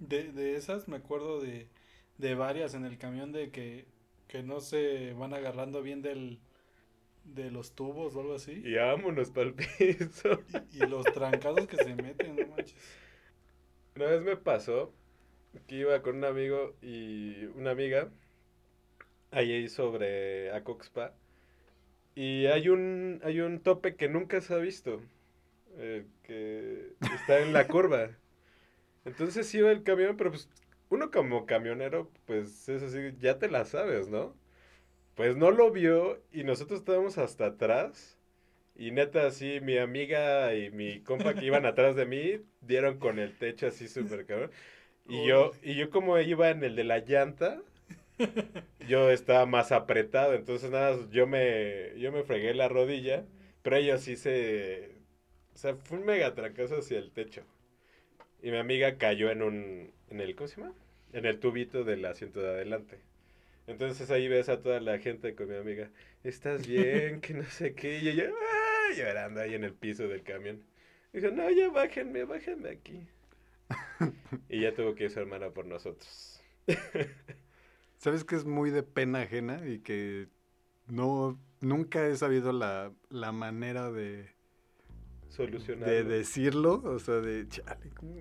[0.00, 1.68] De, de esas me acuerdo de,
[2.18, 3.86] de varias en el camión de que
[4.26, 6.38] que no se van agarrando bien del
[7.24, 8.62] de los tubos o algo así.
[8.64, 10.40] Y vámonos para el piso.
[10.72, 12.74] Y, y los trancazos que se meten, no manches.
[13.96, 14.92] Una vez me pasó
[15.66, 18.08] que iba con un amigo y una amiga
[19.32, 21.12] ahí sobre Acoxpa
[22.14, 25.00] y hay un hay un tope que nunca se ha visto
[25.76, 28.10] eh, que está en la curva
[29.04, 30.48] entonces iba el camión pero pues
[30.90, 34.34] uno como camionero pues es así ya te la sabes no
[35.14, 38.18] pues no lo vio y nosotros estábamos hasta atrás
[38.76, 43.18] y neta así mi amiga y mi compa que iban atrás de mí dieron con
[43.18, 44.50] el techo así súper cabrón.
[45.08, 47.62] Y yo, y yo como iba en el de la llanta,
[48.88, 53.24] yo estaba más apretado, entonces nada, yo me, yo me fregué la rodilla,
[53.62, 54.96] pero ellos sí se,
[55.54, 57.42] o sea, fue un mega trancazo hacia el techo.
[58.42, 60.74] Y mi amiga cayó en un, en el, ¿cómo se llama?
[61.12, 62.98] En el tubito del asiento de adelante.
[63.66, 65.90] Entonces ahí ves a toda la gente con mi amiga,
[66.24, 67.20] ¿estás bien?
[67.20, 67.98] Que no sé qué.
[67.98, 68.30] Y ella,
[68.88, 68.96] ¡ay!
[68.96, 70.62] llorando ahí en el piso del camión.
[71.12, 73.06] Dijo, no, ya bájenme, bájenme aquí.
[74.48, 76.42] y ya tuvo que ir su hermana por nosotros.
[77.98, 80.28] ¿Sabes que es muy de pena ajena y que
[80.86, 84.30] no nunca he sabido la, la manera de
[85.30, 85.88] Solucionar.
[85.88, 88.16] de decirlo, o sea, de chale, ¿cómo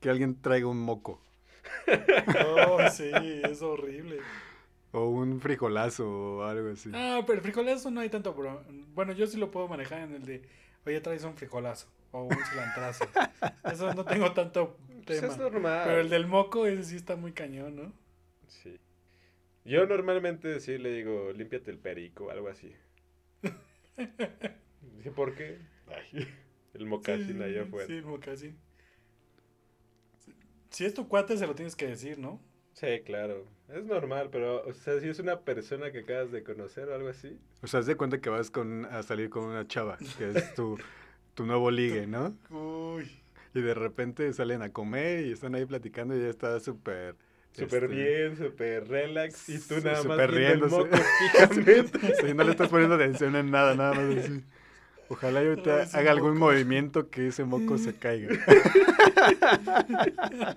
[0.00, 1.20] que alguien traiga un moco
[2.68, 3.10] Oh, sí,
[3.44, 4.18] es horrible.
[4.92, 6.08] o un frijolazo
[6.38, 6.90] o algo así.
[6.94, 8.62] Ah, pero el frijolazo no hay tanto pro-
[8.94, 10.42] Bueno, yo sí lo puedo manejar en el de,
[10.86, 13.04] oye, traes un frijolazo o un cilantrazo.
[13.72, 14.76] Eso no tengo tanto
[15.06, 15.32] Pues tema.
[15.32, 15.82] es normal.
[15.86, 17.92] Pero el del moco, ese sí está muy cañón, ¿no?
[18.48, 18.78] Sí.
[19.64, 22.74] Yo normalmente sí le digo, límpiate el perico, algo así.
[25.14, 25.58] ¿por qué?
[25.94, 26.28] Ay,
[26.74, 27.86] el mocasín sí, allá afuera.
[27.86, 28.58] Sí, el mocasín.
[30.70, 32.40] Si es tu cuate, se lo tienes que decir, ¿no?
[32.72, 33.46] Sí, claro.
[33.68, 37.08] Es normal, pero, o sea, si es una persona que acabas de conocer o algo
[37.08, 37.38] así.
[37.62, 40.54] O sea, haz de cuenta que vas con, a salir con una chava, que es
[40.54, 40.78] tu,
[41.34, 42.36] tu nuevo ligue, ¿no?
[42.50, 43.10] Uy.
[43.54, 47.16] Y de repente salen a comer y están ahí platicando y ya está súper...
[47.52, 49.48] Súper este, bien, súper relax.
[49.50, 50.74] Y tú nada más súper el riéndose.
[50.74, 50.96] moco
[51.32, 52.14] fijamente.
[52.14, 54.42] Sí, no le estás poniendo atención en nada, nada más así.
[55.12, 56.38] Ojalá yo ese haga algún moco.
[56.38, 58.30] movimiento que ese moco se caiga.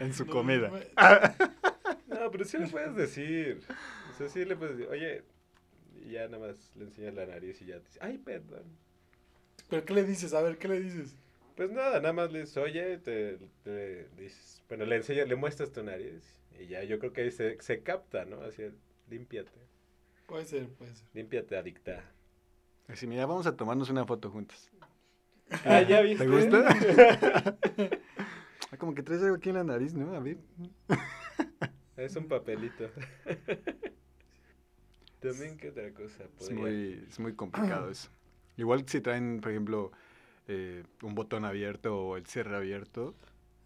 [0.00, 0.70] en su No, comida.
[2.06, 3.60] No, pero sí le puedes decir.
[4.10, 5.22] O sea, sí le puedes decir, oye,
[6.04, 8.64] y ya nada más le enseñas la nariz y ya te dice, ay, perdón.
[9.68, 10.32] ¿Pero qué le dices?
[10.34, 11.14] A ver, ¿qué le dices?
[11.54, 15.70] Pues nada, nada más le dices, oye, te, te dices, bueno, le enseñas, le muestras
[15.72, 16.22] tu nariz
[16.58, 18.40] y ya yo creo que ahí se, se capta, ¿no?
[18.42, 18.62] Así,
[19.10, 19.50] límpiate,
[20.26, 21.06] Puede ser, puede ser.
[21.14, 22.02] límpiate, adicta.
[22.88, 24.70] Así, mira, vamos a tomarnos una foto juntos.
[25.64, 26.24] Ah, ¿ya viste?
[26.24, 27.98] ¿Te gusta?
[28.70, 30.14] Ah, Como que traes algo aquí en la nariz, ¿no?
[30.14, 30.36] A ver.
[31.96, 32.90] es un papelito.
[35.20, 36.24] También, ¿qué otra cosa?
[36.24, 38.10] Es Podría- muy, es muy complicado eso.
[38.58, 39.90] Igual si traen, por ejemplo,
[40.48, 43.14] eh, un botón abierto o el cierre abierto.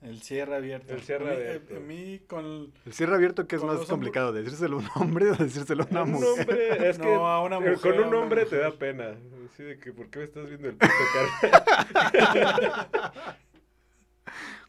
[0.02, 0.92] El cierre abierto.
[0.94, 1.76] El cierre A mí- abierto.
[1.76, 2.72] A, mí con...
[2.84, 4.32] El cierre abierto, ¿qué es más complicado?
[4.32, 6.28] ¿Decírselo a un hombre o decírselo a una un mujer?
[6.40, 9.14] hombre, es que No, a una eh, mujer, con un hombre te da pena.
[9.52, 10.92] Así de que, ¿por qué me estás viendo el puto
[11.40, 13.12] carnal?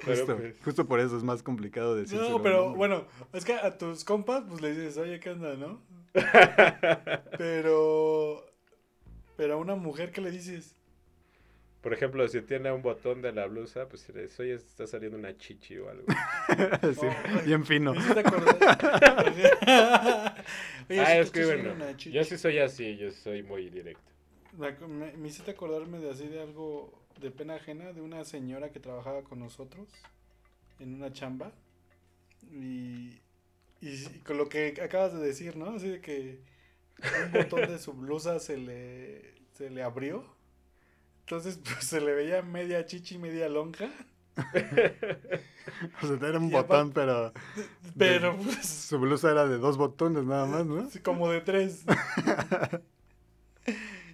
[0.06, 2.26] Pero, Justo, pues, justo por eso es más complicado decírselo.
[2.26, 5.30] a No, un pero bueno, es que a tus compas, pues le dices, oye, ¿qué
[5.30, 5.82] onda, no?
[7.38, 8.44] Pero...
[9.38, 10.76] Pero a una mujer, ¿qué le dices?
[11.84, 15.38] Por ejemplo, si tiene un botón de la blusa, pues dices, oye, está saliendo una
[15.38, 16.06] chichi o algo.
[16.94, 17.94] Sí, Ay, bien fino.
[17.94, 18.58] Me hiciste acordar.
[20.90, 24.02] Oye, ah, es que bueno, yo sí soy así, yo soy muy directo.
[24.58, 28.72] Me, me- me hiciste acordarme de así de algo de pena ajena de una señora
[28.72, 29.88] que trabajaba con nosotros
[30.80, 31.52] en una chamba
[32.52, 33.20] y,
[33.82, 35.72] y sí, con lo que acabas de decir, ¿no?
[35.76, 36.40] Así de que
[37.26, 40.24] un botón de su blusa se le, se le abrió.
[41.36, 43.90] Entonces pues se le veía media chichi, media lonja.
[46.02, 47.32] O sea, era un Y botón, pero
[47.98, 50.90] Pero pues su blusa era de dos botones nada más, ¿no?
[50.90, 51.84] Sí, como de tres.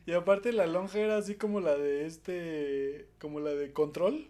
[0.05, 4.29] y aparte la lonja era así como la de este, como la de Control,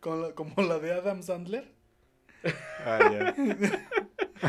[0.00, 1.74] con la- como la de Adam Sandler.
[2.84, 3.34] Ah, ya.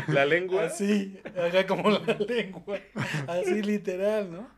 [0.08, 2.78] La lengua, Así, haga como la lengua,
[3.26, 4.48] así literal, ¿no?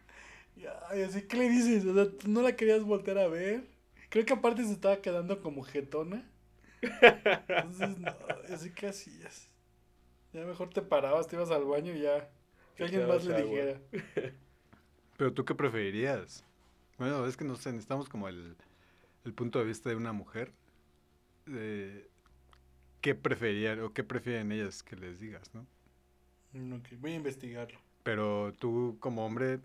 [0.88, 1.84] Ay, así, ¿qué le dices?
[1.84, 3.64] O sea, ¿tú no la querías voltear a ver.
[4.08, 6.28] Creo que aparte se estaba quedando como jetona.
[6.80, 8.12] Entonces, no,
[8.52, 9.48] así que hacías.
[10.32, 12.30] Ya mejor te parabas, te ibas al baño y ya.
[12.76, 13.44] Que alguien más le agua.
[13.44, 13.80] dijera.
[15.16, 16.44] Pero tú qué preferirías?
[16.98, 18.56] Bueno, es que no sé, necesitamos como el,
[19.24, 20.52] el punto de vista de una mujer.
[21.46, 22.08] Eh,
[23.00, 25.66] ¿Qué preferirían o qué prefieren ellas que les digas, no?
[26.52, 27.78] Mm, ok, voy a investigarlo.
[28.02, 29.60] Pero tú, como hombre,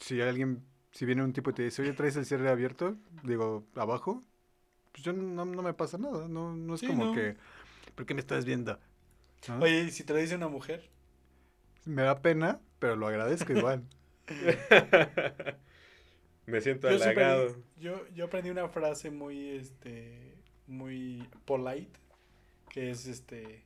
[0.00, 2.98] si alguien, si viene un tipo y te dice, oye, ¿traes el cierre abierto?
[3.22, 4.22] Digo, abajo,
[4.92, 6.28] pues yo no, no me pasa nada.
[6.28, 7.12] No, no es Sí, como no.
[7.12, 7.36] que,
[7.96, 8.78] ¿por qué me estás viendo?
[9.48, 9.60] ¿No?
[9.60, 10.90] Oye, ¿y si te lo dice una mujer?
[11.84, 13.86] Me da pena, pero lo agradezco igual.
[16.46, 17.56] Me siento Yo, halagado.
[17.76, 20.34] yo, yo aprendí una frase muy, este,
[20.66, 21.90] muy polite,
[22.70, 23.64] que es, este,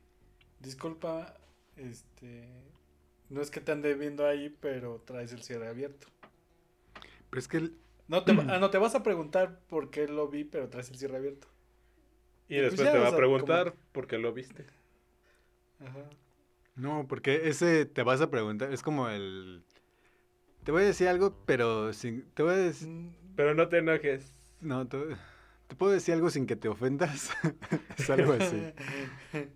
[0.59, 1.37] disculpa,
[1.77, 2.47] este,
[3.29, 6.07] no es que te ande viendo ahí, pero traes el cierre abierto.
[7.35, 7.77] Pero es que el-
[8.07, 10.97] No te, ah, no te vas a preguntar por qué lo vi, pero traes el
[10.97, 11.47] cierre abierto.
[12.47, 14.65] Y Pues después te va a preguntar por qué lo viste.
[15.79, 16.09] Ajá.
[16.75, 19.63] No, porque ese te vas a preguntar, es como el...
[20.63, 22.23] Te voy a decir algo, pero sin...
[22.33, 22.87] Te voy a decir...
[22.89, 24.33] Mm, Pero no te enojes.
[24.61, 24.97] No, te,
[25.67, 27.31] te puedo decir algo sin que te ofendas.
[27.97, 28.73] es algo así.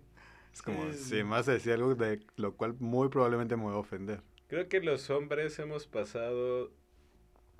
[0.52, 1.04] Es como, Sí, sí.
[1.04, 4.22] si me vas a decir algo de lo cual muy probablemente me voy a ofender.
[4.48, 6.72] Creo que los hombres hemos pasado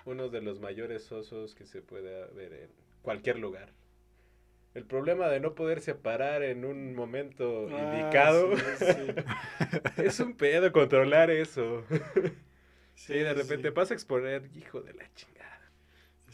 [0.04, 2.70] uno de los mayores osos que se puede ver en
[3.02, 3.72] cualquier lugar.
[4.74, 9.14] El problema de no poder separar en un momento Ah, indicado sí, sí.
[10.04, 11.84] es un pedo controlar eso.
[12.94, 13.74] Sí, de repente sí.
[13.74, 15.70] pasa a exponer, hijo de la chingada.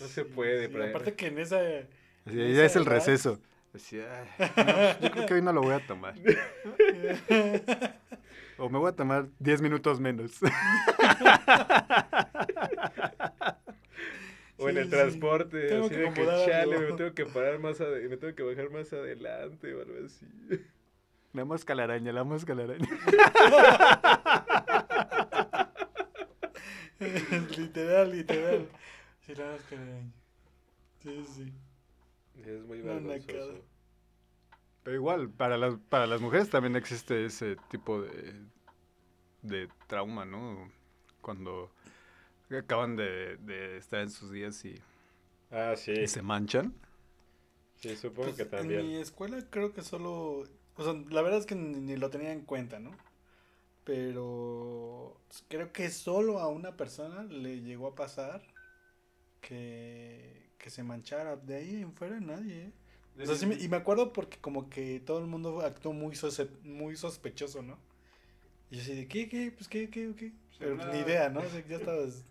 [0.00, 1.62] No se puede, Aparte que en esa...
[1.64, 1.86] En
[2.26, 3.40] ya es el edad- receso.
[3.78, 6.14] No, pues, yo creo que hoy no lo voy a tomar.
[8.58, 10.40] O me voy a tomar 10 minutos menos.
[14.58, 16.80] O en el transporte, Tengo así que de que chale, algo".
[16.80, 20.26] me tengo que parar más ade- me tengo que bajar más adelante o algo así.
[21.34, 22.88] La mosca la araña, la mosca la araña.
[27.58, 28.68] literal, literal.
[29.20, 29.76] Sí, la verdad es que...
[31.02, 31.52] Sí, sí.
[32.45, 33.64] Es muy vergonzoso.
[34.82, 38.34] Pero igual, para las, para las mujeres también existe ese tipo de,
[39.43, 40.70] de trauma, ¿no?
[41.20, 41.70] Cuando
[42.51, 44.82] acaban de, de estar en sus días y,
[45.51, 45.97] Ah, sí.
[46.01, 46.74] y se manchan.
[47.76, 48.76] Sí, supongo Pues, que En también.
[48.76, 50.45] mi escuela creo que solo...
[50.76, 52.91] O sea, la verdad es que ni, ni lo tenía en cuenta, ¿no?
[53.84, 58.43] Pero creo que solo a una persona le llegó a pasar
[59.41, 61.36] que, que se manchara.
[61.36, 62.72] De ahí en fuera nadie, ¿eh?
[63.22, 66.14] O sea, sí me- y me acuerdo porque como que todo el mundo actuó muy,
[66.16, 67.78] sose- muy sospechoso, ¿no?
[68.70, 69.52] Y yo así de, ¿qué, qué?
[69.52, 70.32] Pues, ¿qué, qué, qué?
[70.59, 71.40] Pero pues, ni idea, ¿no?
[71.40, 72.24] O sea, ya estabas,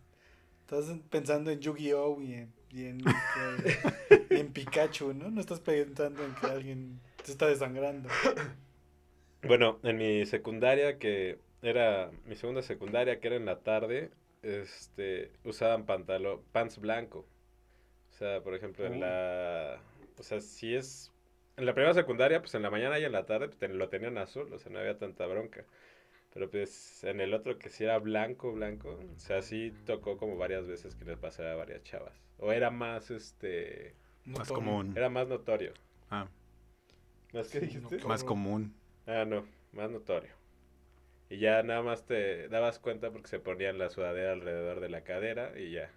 [0.61, 2.21] estabas pensando en Yu-Gi-Oh!
[2.21, 5.32] y en, y en, que- en Pikachu, ¿no?
[5.32, 8.09] No estás pensando en que alguien te está desangrando.
[9.43, 14.11] Bueno, en mi secundaria, que era mi segunda secundaria, que era en la tarde,
[14.41, 17.26] este, usaban pantalón, pants blanco.
[18.16, 19.82] O sea, por ejemplo, en la,
[20.18, 21.11] o sea, si es,
[21.57, 23.89] en la primera secundaria, pues en la mañana y en la tarde pues, ten- lo
[23.89, 25.66] tenían azul, o sea, no había tanta bronca.
[26.34, 30.38] Pero pues en el otro que sí era blanco, blanco, o sea, sí tocó como
[30.38, 32.13] varias veces que les pasaba a varias chavas.
[32.39, 33.95] O era más, este,
[34.26, 34.55] Más Notorio.
[34.55, 34.97] común.
[34.97, 35.74] era más notorio.
[36.09, 36.28] Ah,
[37.34, 37.82] ¿Más que Sí, dijiste?
[37.84, 38.07] notorio.
[38.07, 38.74] más común.
[39.07, 40.32] Ah, no, más notorio.
[41.30, 45.03] Y ya nada más te dabas cuenta porque se ponían la sudadera alrededor de la
[45.03, 45.91] cadera y ya.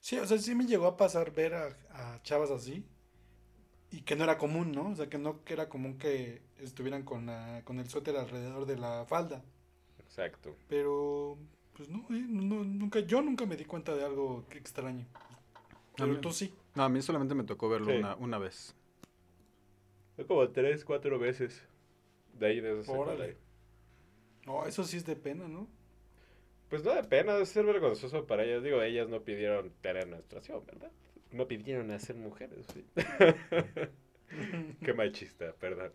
[0.00, 2.84] Sí, o sea, sí me llegó a pasar ver a, a chavas así.
[3.90, 4.90] Y que no era común, ¿no?
[4.90, 8.66] O sea, que no que era común que estuvieran con, la, con el suéter alrededor
[8.66, 9.42] de la falda.
[10.00, 10.54] Exacto.
[10.68, 11.38] Pero,
[11.74, 15.06] pues no, eh, no, nunca, yo nunca me di cuenta de algo que extraño.
[15.96, 16.52] Pero mí- tú sí.
[16.74, 17.98] No, a mí solamente me tocó verlo Sí.
[17.98, 18.74] una, una vez.
[20.16, 21.62] Fue como tres, cuatro veces
[22.34, 22.92] de ahí de esa.
[24.44, 25.66] No, eso sí es de pena, ¿no?
[26.68, 28.62] Pues no de pena, debe ser vergonzoso para ellas.
[28.62, 30.90] Digo, ellas no pidieron tener menstruación, ¿verdad?
[31.32, 32.84] No pidieron nacer mujeres, sí.
[34.84, 35.92] Qué machista, perdón.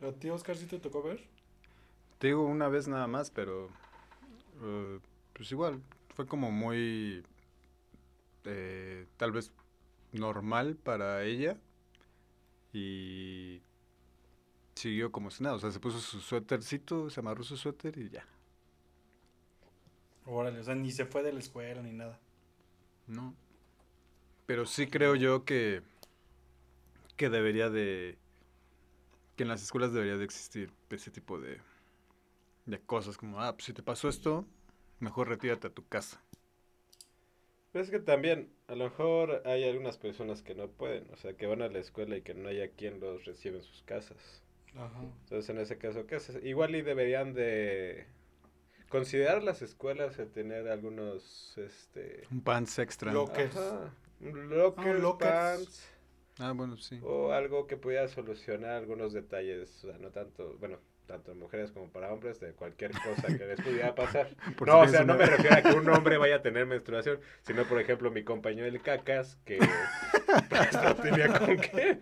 [0.00, 1.20] ¿A ti, Oscar, sí te tocó ver?
[2.18, 3.68] Te digo una vez nada más, pero
[4.62, 4.98] eh,
[5.34, 5.82] pues igual,
[6.14, 7.22] fue como muy
[8.44, 9.52] eh, tal vez
[10.12, 11.58] normal para ella
[12.72, 13.60] y
[14.74, 18.10] siguió como si nada, o sea, se puso su suétercito, se amarró su suéter y
[18.10, 18.26] ya.
[20.26, 22.18] Órale, o sea, ni se fue de la escuela ni nada.
[23.06, 23.34] No.
[24.46, 25.82] Pero sí creo yo que
[27.16, 28.18] que debería de
[29.36, 31.60] que en las escuelas debería de existir ese tipo de
[32.66, 34.44] de cosas como, ah, pues si te pasó esto,
[34.98, 36.20] mejor retírate a tu casa.
[37.72, 41.34] Pero es que también, a lo mejor hay algunas personas que no pueden, o sea,
[41.34, 44.42] que van a la escuela y que no haya quien los reciba en sus casas.
[44.74, 45.02] Ajá.
[45.24, 46.44] Entonces, en ese caso, ¿qué haces?
[46.44, 48.06] Igual y deberían de
[48.88, 52.22] considerar las escuelas el tener algunos, este...
[52.30, 53.12] Un pants extra.
[53.12, 53.56] Lo- Lockers.
[53.56, 55.30] Ajá, un lockers, Ah, lockers.
[55.32, 55.90] pants,
[56.38, 57.00] Ah, bueno, sí.
[57.02, 61.90] o algo que pudiera solucionar algunos detalles, o sea, no tanto, bueno, tanto mujeres como
[61.90, 64.34] para hombres, de cualquier cosa que les pudiera pasar.
[64.56, 66.66] Por no, si o sea, no me refiero a que un hombre vaya a tener
[66.66, 69.58] menstruación, sino, por ejemplo, mi compañero el cacas, que
[70.84, 72.00] no tenía con qué.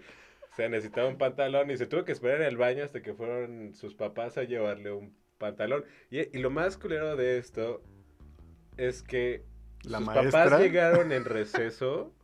[0.53, 3.13] O sea, necesitaba un pantalón y se tuvo que esperar en el baño hasta que
[3.15, 5.85] fueron sus papás a llevarle un pantalón.
[6.11, 7.83] Y, y lo más culero de esto
[8.77, 9.45] es que
[9.85, 10.33] La sus maestra.
[10.33, 12.15] papás llegaron en receso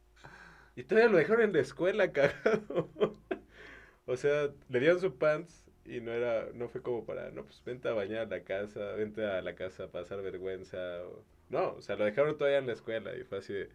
[0.76, 2.90] y todavía lo dejaron en la escuela cagado.
[4.06, 7.62] o sea, le dieron su pants y no era, no fue como para, no, pues
[7.64, 10.78] vente a bañar a la casa, vente a la casa a pasar vergüenza.
[11.06, 13.70] o- No, o sea, lo dejaron todavía en la escuela y fue así de...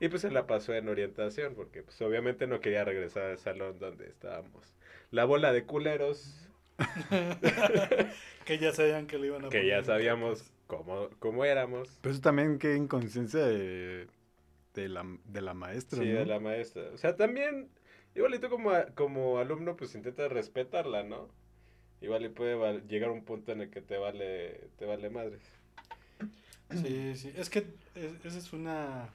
[0.00, 3.78] Y pues se la pasó en orientación porque pues obviamente no quería regresar al salón
[3.78, 4.74] donde estábamos.
[5.10, 6.45] La bola de culeros
[8.44, 11.98] que ya sabían que le iban a que ya sabíamos cómo, cómo éramos.
[12.00, 14.08] Pero eso también qué inconsciencia de,
[14.74, 16.18] de la, de la maestra, Sí, ¿no?
[16.20, 16.84] de la maestra.
[16.94, 17.68] O sea, también,
[18.14, 21.28] igual y tú como, a- como alumno, pues intentas respetarla, ¿no?
[22.02, 25.40] Igual y puede val- llegar un punto en el que te vale, te vale madres.
[26.70, 27.32] Sí, sí.
[27.36, 27.60] Es que
[27.94, 29.08] es- esa es una.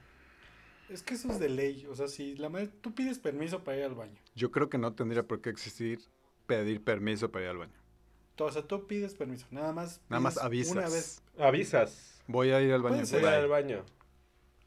[0.88, 1.86] Es que eso es de ley.
[1.86, 2.76] O sea, si la maestra.
[2.82, 4.18] Tú pides permiso para ir al baño.
[4.34, 6.00] Yo creo que no tendría por qué existir
[6.56, 7.72] pedir permiso para ir al baño.
[8.36, 9.46] Tú- O sea, tú pides permiso.
[9.50, 10.00] Nada más.
[10.08, 10.72] Nada más avisas.
[10.72, 11.22] Una vez.
[11.38, 12.22] Avisas.
[12.26, 13.02] Voy a ir al baño.
[13.10, 13.28] Voy bye.
[13.28, 13.84] al baño.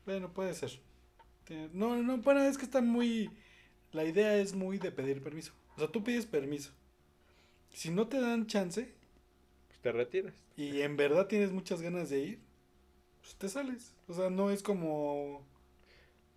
[0.06, 0.80] Bueno, puede ser.
[1.74, 3.30] No, no, bueno, es que está muy.
[3.92, 5.54] La idea es muy de pedir permiso.
[5.76, 6.72] O sea, tú pides permiso.
[7.72, 8.94] Si no te dan chance
[9.68, 10.34] Pues te retiras.
[10.56, 12.40] y en verdad tienes muchas ganas de ir,
[13.22, 13.94] pues te sales.
[14.08, 15.46] O sea, no es como.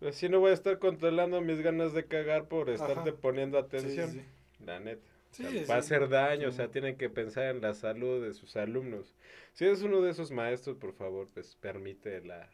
[0.07, 3.19] Así no voy a estar controlando mis ganas de cagar por estarte Ajá.
[3.21, 4.11] poniendo Sí, atención.
[4.13, 4.23] sí,
[4.65, 5.03] La neta.
[5.31, 5.45] Sí.
[5.45, 8.25] O sea, Sí, va a hacer daño, o sea, tienen que pensar en la salud
[8.25, 9.15] de sus alumnos.
[9.53, 12.51] Si eres uno de esos maestros, por favor, pues permite la,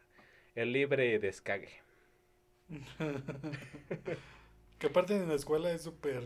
[0.55, 1.70] el libre descague.
[4.79, 6.22] que aparte en la escuela es súper.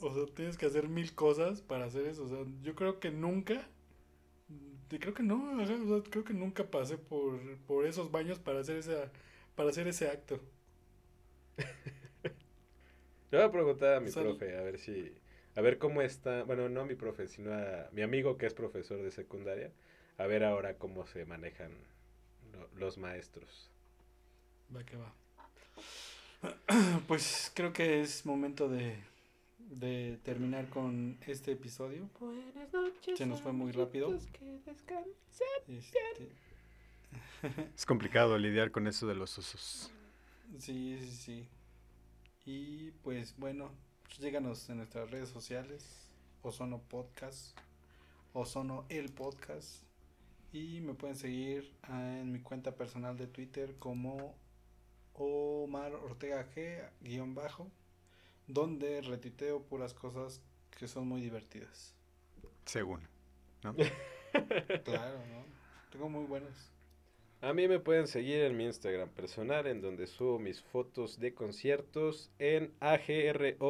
[0.00, 2.24] O sea, tienes que hacer mil cosas para hacer eso.
[2.24, 3.68] O sea, yo creo que nunca.
[4.88, 8.60] Creo que no, ajá, o sea, creo que nunca pasé por, por esos baños para
[8.60, 9.10] hacer esa,
[9.56, 10.40] para hacer ese acto.
[13.30, 15.14] Le voy a preguntar a mi O sea, profe, a ver si,
[15.56, 18.54] a ver cómo está, bueno, no a mi profe, sino a mi amigo que es
[18.54, 19.70] profesor de secundaria,
[20.18, 21.70] a ver ahora cómo se manejan
[22.52, 23.70] lo- los maestros.
[24.74, 25.12] Va que va.
[27.08, 28.96] Pues creo que es momento de,
[29.58, 32.08] de terminar con este episodio.
[32.20, 33.16] Buenas noches.
[33.18, 34.14] Se nos fue muy rápido.
[34.14, 35.98] Este,
[37.76, 39.90] Es complicado lidiar con eso de los osos.
[40.58, 41.48] sí, sí, sí.
[42.46, 43.70] Y pues bueno,
[44.14, 46.08] pues, síganos en nuestras redes sociales,
[46.42, 47.58] Ozono Podcast,
[48.32, 49.82] Ozono el Podcast.
[50.52, 54.36] Y me pueden seguir en mi cuenta personal de Twitter como
[55.14, 57.68] Omar Ortega G guion bajo,
[58.46, 60.40] donde retuiteo puras cosas
[60.70, 61.94] que son muy divertidas.
[62.66, 63.00] Según.
[63.62, 63.74] ¿no?
[64.84, 65.44] Claro, ¿no?
[65.90, 66.73] Tengo muy buenos.
[67.44, 71.34] A mí me pueden seguir en mi Instagram personal, en donde subo mis fotos de
[71.34, 73.60] conciertos en A-G-R-O-Z-S-U-N-O,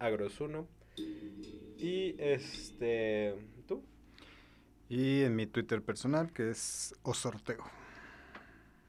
[0.00, 0.66] Agrosuno.
[1.78, 3.36] Y este,
[3.68, 3.84] ¿tú?
[4.88, 7.62] Y en mi Twitter personal, que es osorteo.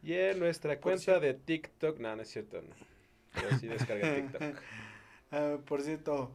[0.01, 2.73] Y en nuestra cuenta de TikTok, no, no es cierto, no.
[3.35, 4.41] Pero sí descarga TikTok.
[5.33, 6.29] Ah, por cierto,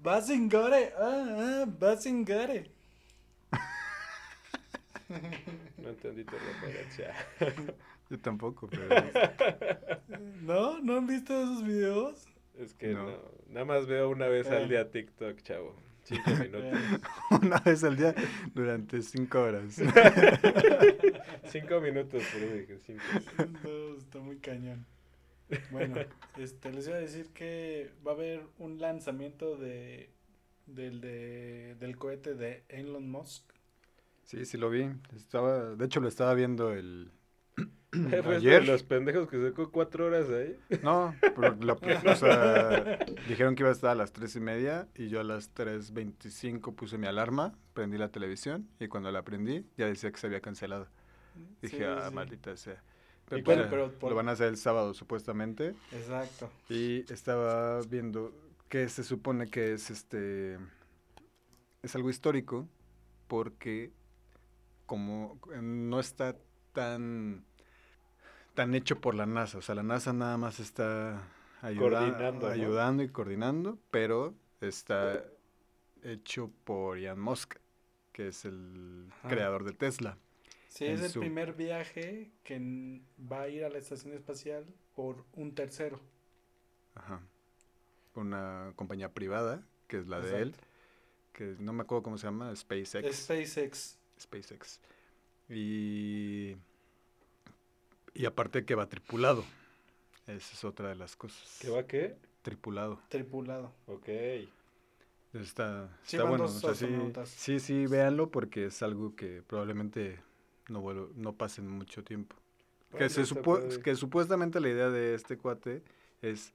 [0.00, 1.66] Basingore, ah, ah.
[5.82, 7.14] No entendí tu referencia.
[8.10, 8.88] Yo tampoco, pero
[10.42, 10.80] ¿No?
[10.80, 12.26] ¿No han visto esos videos?
[12.58, 13.04] Es que No.
[13.10, 13.18] no.
[13.48, 15.74] Nada más veo una vez al día TikTok, chavo.
[16.04, 16.78] Cinco minutos.
[17.42, 18.14] una vez al día
[18.54, 19.80] durante cinco horas.
[21.44, 23.02] Cinco minutos, por eso dije cinco.
[23.62, 24.86] No, está muy cañón.
[25.70, 25.96] Bueno,
[26.38, 30.10] este, les iba a decir que va a haber un lanzamiento de
[30.66, 33.44] del de, del cohete de Elon Musk.
[34.32, 34.88] Sí, sí lo vi.
[35.14, 37.10] Estaba, de hecho lo estaba viendo el
[37.92, 38.66] Fue de ayer.
[38.66, 40.58] los pendejos que sacó cuatro horas ahí.
[40.82, 44.88] No, pero lo- o sea, dijeron que iba a estar a las tres y media
[44.94, 49.66] y yo a las 3.25 puse mi alarma, prendí la televisión y cuando la prendí
[49.76, 50.88] ya decía que se había cancelado.
[51.60, 52.14] Dije, Sí, ah, sí.
[52.14, 52.82] maldita sea.
[53.28, 56.50] Pero, bueno, pues, pero por- Lo van a hacer el sábado supuestamente Exacto.
[56.70, 58.32] y estaba viendo
[58.70, 60.56] que se supone que es este
[61.82, 62.66] es algo histórico
[63.28, 63.92] porque
[64.86, 66.36] como no está
[66.72, 67.44] tan
[68.54, 71.22] tan hecho por la NASA, o sea, la NASA nada más está
[71.62, 72.52] ayuda- Coordinando, ¿no?
[72.52, 75.24] ayudando y coordinando, pero está
[76.02, 77.54] hecho por Elon Musk,
[78.12, 79.28] que es el Ajá.
[79.28, 80.18] creador de Tesla.
[80.68, 85.24] Sí, es el su- primer viaje que va a ir a la estación espacial por
[85.32, 85.98] un tercero.
[86.94, 87.20] Ajá.
[88.14, 90.54] Una compañía privada, que es la de él.
[91.32, 93.16] Que no me acuerdo cómo se llama, SpaceX.
[93.16, 93.98] SpaceX.
[94.22, 94.80] SpaceX.
[95.48, 96.56] Y,
[98.14, 99.44] y aparte que va tripulado.
[100.26, 101.58] Esa es otra de las cosas.
[101.60, 102.16] ¿Qué va qué?
[102.42, 103.00] Tripulado.
[103.08, 103.72] Tripulado.
[103.86, 104.08] Ok.
[105.32, 106.44] Está, Sí, está van bueno.
[106.44, 110.20] dos o sea, sí, sí, sí, véanlo porque es algo que probablemente
[110.68, 112.36] no, vuelva- no pase en mucho tiempo.
[112.98, 115.82] que, se supo- que supuestamente la idea de este cuate
[116.20, 116.52] es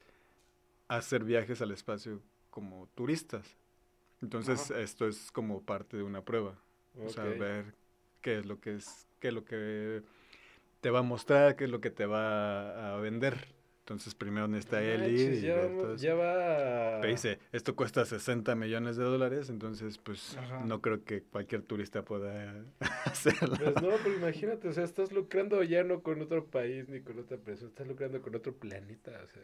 [0.87, 3.57] hacer viajes al espacio como turistas.
[4.21, 4.79] Entonces Ajá.
[4.81, 6.55] esto es como parte de una prueba.
[7.05, 7.65] O sea, ver
[8.21, 10.01] qué es lo que es, qué es lo que
[10.81, 13.55] te va a mostrar, qué es lo que te va a vender.
[13.79, 16.03] Entonces primero necesita él ir y ya, ver vamos- todo eso.
[16.03, 16.97] ya va.
[16.99, 20.59] Pero dice, esto cuesta 60 millones de dólares, entonces pues Ajá.
[20.65, 22.53] no creo que cualquier turista pueda
[23.05, 23.55] hacerlo.
[23.57, 27.17] Pues no, pero imagínate, o sea, estás lucrando ya no con otro país ni con
[27.17, 29.43] otra persona, estás lucrando con otro planeta, o sea.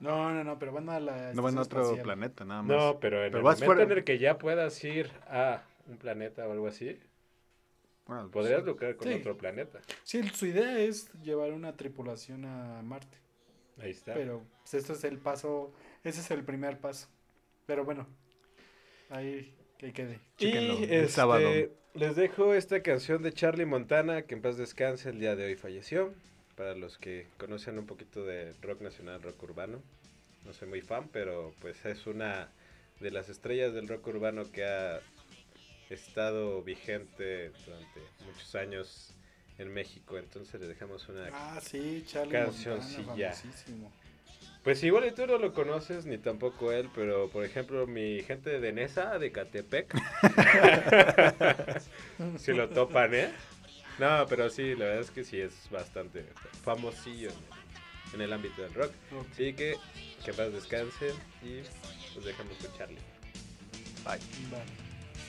[0.00, 1.32] No, no, no, pero van a la.
[1.32, 2.02] No van a otro espacial.
[2.02, 2.76] planeta, nada más.
[2.76, 5.62] No, pero en Pero el vas momento fuera- en el que ya puedas ir a
[5.88, 6.98] un planeta o algo así,
[8.06, 9.14] Bueno, podrías lucrar con Sí.
[9.14, 9.80] otro planeta.
[10.02, 13.16] Sí, su idea es llevar una tripulación a Marte.
[13.78, 14.12] Ahí está.
[14.14, 15.72] Pero pues, esto es el paso.
[16.02, 17.06] Ese es el primer paso.
[17.64, 18.06] Pero bueno,
[19.08, 20.18] ahí que quede.
[20.38, 21.48] Y el este, sábado.
[21.94, 25.54] les dejo esta canción de Charlie Montana, que en paz descanse, el día de hoy
[25.56, 26.12] falleció.
[26.56, 29.80] Para los que conocen un poquito de rock nacional, rock urbano.
[30.44, 32.50] No soy muy fan, pero pues es una
[33.00, 35.00] de las estrellas del rock urbano que ha
[35.92, 39.14] estado vigente durante muchos años
[39.58, 40.18] en México.
[40.18, 41.28] Entonces les dejamos una...
[41.32, 42.04] Ah, sí.
[42.30, 43.34] Cancioncilla.
[44.62, 48.60] Pues igual y tú no lo conoces, ni tampoco él, pero por ejemplo mi gente
[48.60, 49.92] de Nesa, de Catepec,
[52.38, 53.32] si lo topan, ¿eh?
[53.98, 56.26] No, pero sí, la verdad es que sí es bastante
[56.62, 57.30] famosillo
[58.14, 58.92] en, el ámbito del rock.
[59.18, 59.26] Ok.
[59.32, 59.74] Así que
[60.24, 61.12] que paz descansen
[61.42, 61.62] y
[62.14, 62.98] los dejamos con Charlie.
[64.04, 64.22] Vale.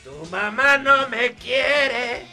[0.03, 2.27] Tu mamá no me quiere.